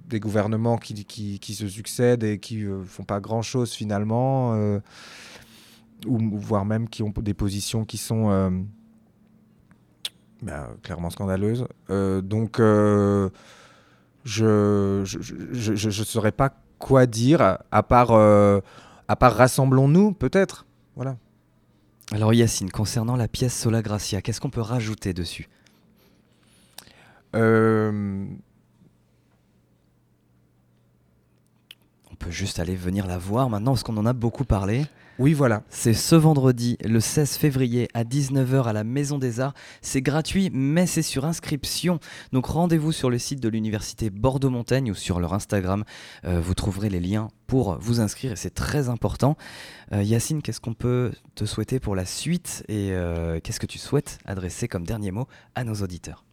des 0.08 0.20
gouvernements 0.20 0.78
qui, 0.78 1.04
qui, 1.04 1.54
se 1.54 1.68
succèdent 1.68 2.24
et 2.24 2.38
qui 2.38 2.64
ne 2.64 2.82
font 2.82 3.04
pas 3.04 3.20
grand-chose 3.20 3.72
finalement, 3.72 4.54
euh, 4.54 4.80
ou, 6.06 6.18
voire 6.38 6.64
même 6.64 6.88
qui 6.88 7.02
ont 7.02 7.12
des 7.16 7.34
positions 7.34 7.84
qui 7.84 7.96
sont 7.96 8.30
euh, 8.30 8.50
bah, 10.42 10.70
clairement 10.82 11.10
scandaleuses. 11.10 11.66
donc, 11.88 12.58
je 12.58 13.30
ne 14.24 15.04
je, 15.04 15.18
je, 15.52 15.90
je, 15.90 16.02
saurais 16.02 16.32
pas 16.32 16.52
quoi 16.78 17.06
dire, 17.06 17.58
à 17.70 17.82
part, 17.82 18.12
à 18.12 19.16
part 19.16 19.34
rassemblons-nous 19.34 20.12
peut-être. 20.12 20.66
Voilà. 20.96 21.16
Alors 22.12 22.32
Yacine, 22.32 22.70
concernant 22.70 23.16
la 23.16 23.28
pièce 23.28 23.58
Sola 23.58 23.82
Gracia, 23.82 24.22
qu'est-ce 24.22 24.40
qu'on 24.40 24.50
peut 24.50 24.60
rajouter 24.60 25.12
dessus? 25.12 25.48
Peut 32.18 32.30
juste 32.30 32.58
aller 32.58 32.74
venir 32.74 33.06
la 33.06 33.16
voir 33.16 33.48
maintenant 33.48 33.72
parce 33.72 33.84
qu'on 33.84 33.96
en 33.96 34.06
a 34.06 34.12
beaucoup 34.12 34.44
parlé. 34.44 34.86
Oui, 35.18 35.32
voilà. 35.32 35.64
C'est 35.68 35.94
ce 35.94 36.14
vendredi, 36.14 36.78
le 36.84 37.00
16 37.00 37.38
février 37.38 37.88
à 37.92 38.04
19h 38.04 38.62
à 38.62 38.72
la 38.72 38.84
Maison 38.84 39.18
des 39.18 39.40
Arts. 39.40 39.52
C'est 39.82 40.00
gratuit, 40.00 40.48
mais 40.52 40.86
c'est 40.86 41.02
sur 41.02 41.24
inscription. 41.24 41.98
Donc 42.32 42.46
rendez-vous 42.46 42.92
sur 42.92 43.10
le 43.10 43.18
site 43.18 43.40
de 43.40 43.48
l'Université 43.48 44.10
Bordeaux-Montaigne 44.10 44.92
ou 44.92 44.94
sur 44.94 45.18
leur 45.18 45.34
Instagram. 45.34 45.82
Euh, 46.24 46.40
vous 46.40 46.54
trouverez 46.54 46.88
les 46.88 47.00
liens 47.00 47.30
pour 47.48 47.78
vous 47.80 47.98
inscrire 47.98 48.30
et 48.30 48.36
c'est 48.36 48.54
très 48.54 48.88
important. 48.88 49.36
Euh, 49.92 50.04
Yacine, 50.04 50.40
qu'est-ce 50.40 50.60
qu'on 50.60 50.74
peut 50.74 51.10
te 51.34 51.46
souhaiter 51.46 51.80
pour 51.80 51.96
la 51.96 52.04
suite 52.04 52.62
et 52.68 52.92
euh, 52.92 53.40
qu'est-ce 53.42 53.58
que 53.58 53.66
tu 53.66 53.78
souhaites 53.78 54.18
adresser 54.24 54.68
comme 54.68 54.86
dernier 54.86 55.10
mot 55.10 55.26
à 55.56 55.64
nos 55.64 55.74
auditeurs? 55.74 56.24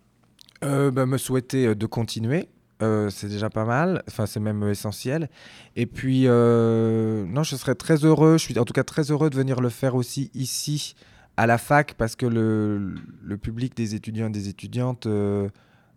Bah, 0.62 1.08
Me 1.08 1.18
souhaiter 1.18 1.74
de 1.74 1.86
continuer 1.88 2.50
euh, 2.82 3.10
c'est 3.10 3.30
déjà 3.30 3.50
pas 3.50 3.64
mal, 3.64 4.04
enfin 4.08 4.26
c'est 4.26 4.40
même 4.40 4.64
essentiel. 4.68 5.30
Et 5.76 5.86
puis, 5.86 6.24
euh, 6.26 7.26
non, 7.26 7.44
je 7.44 7.56
serais 7.56 7.76
très 7.76 8.04
heureux, 8.04 8.38
je 8.38 8.44
suis 8.44 8.60
en 8.60 8.66
tout 8.66 8.74
cas 8.74 8.84
très 8.84 9.12
heureux 9.12 9.30
de 9.30 9.36
venir 9.36 9.62
le 9.62 9.70
faire 9.70 9.96
aussi 9.96 10.30
ici 10.34 10.96
à 11.38 11.48
la 11.48 11.58
fac 11.58 11.94
parce 11.94 12.16
que 12.16 12.26
le, 12.26 12.96
le 13.24 13.38
public 13.38 13.76
des 13.76 13.96
étudiants 13.96 14.28
et 14.28 14.32
des 14.32 14.50
étudiantes 14.50 15.06
euh, 15.06 15.50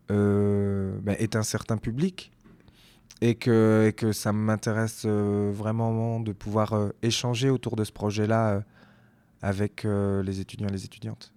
ben, 0.09 1.17
est 1.19 1.35
un 1.37 1.43
certain 1.43 1.79
public 1.79 2.31
et 3.21 3.35
que, 3.35 3.87
et 3.88 3.93
que 3.93 4.12
ça 4.12 4.33
m'intéresse 4.33 5.05
vraiment 5.05 6.21
de 6.21 6.33
pouvoir 6.33 6.91
échanger 7.03 7.51
autour 7.51 7.75
de 7.75 7.83
ce 7.83 7.91
projet-là 7.91 8.62
avec 9.43 9.85
les 9.85 10.41
étudiants 10.41 10.69
et 10.69 10.73
les 10.73 10.85
étudiantes. 10.85 11.33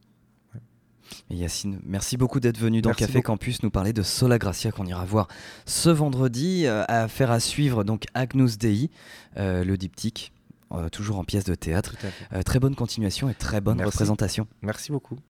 Yacine, 1.30 1.80
merci 1.86 2.18
beaucoup 2.18 2.40
d'être 2.40 2.58
venu 2.58 2.82
dans 2.82 2.94
Café 2.94 3.22
Campus 3.22 3.64
nous 3.64 3.70
parler 3.70 3.94
de 3.94 4.04
Sola 4.04 4.38
Gracia 4.38 4.72
qu'on 4.72 4.86
ira 4.86 5.06
voir 5.06 5.28
ce 5.66 5.90
vendredi. 5.90 6.66
Euh, 6.66 6.84
à 6.88 7.08
faire 7.08 7.32
à 7.32 7.40
suivre 7.40 7.84
donc 7.84 8.06
Agnus 8.14 8.58
Dei, 8.58 8.90
euh, 9.38 9.64
le 9.64 9.78
diptyque, 9.78 10.32
euh, 10.72 10.90
toujours 10.90 11.20
en 11.20 11.24
pièce 11.24 11.44
de 11.44 11.56
théâtre. 11.56 11.96
très 12.46 12.60
bonne 12.60 12.76
continuation 12.76 13.30
et 13.30 13.34
très 13.34 13.62
bonne 13.62 13.82
représentation. 13.84 14.48
Merci 14.62 14.92
beaucoup. 14.92 15.20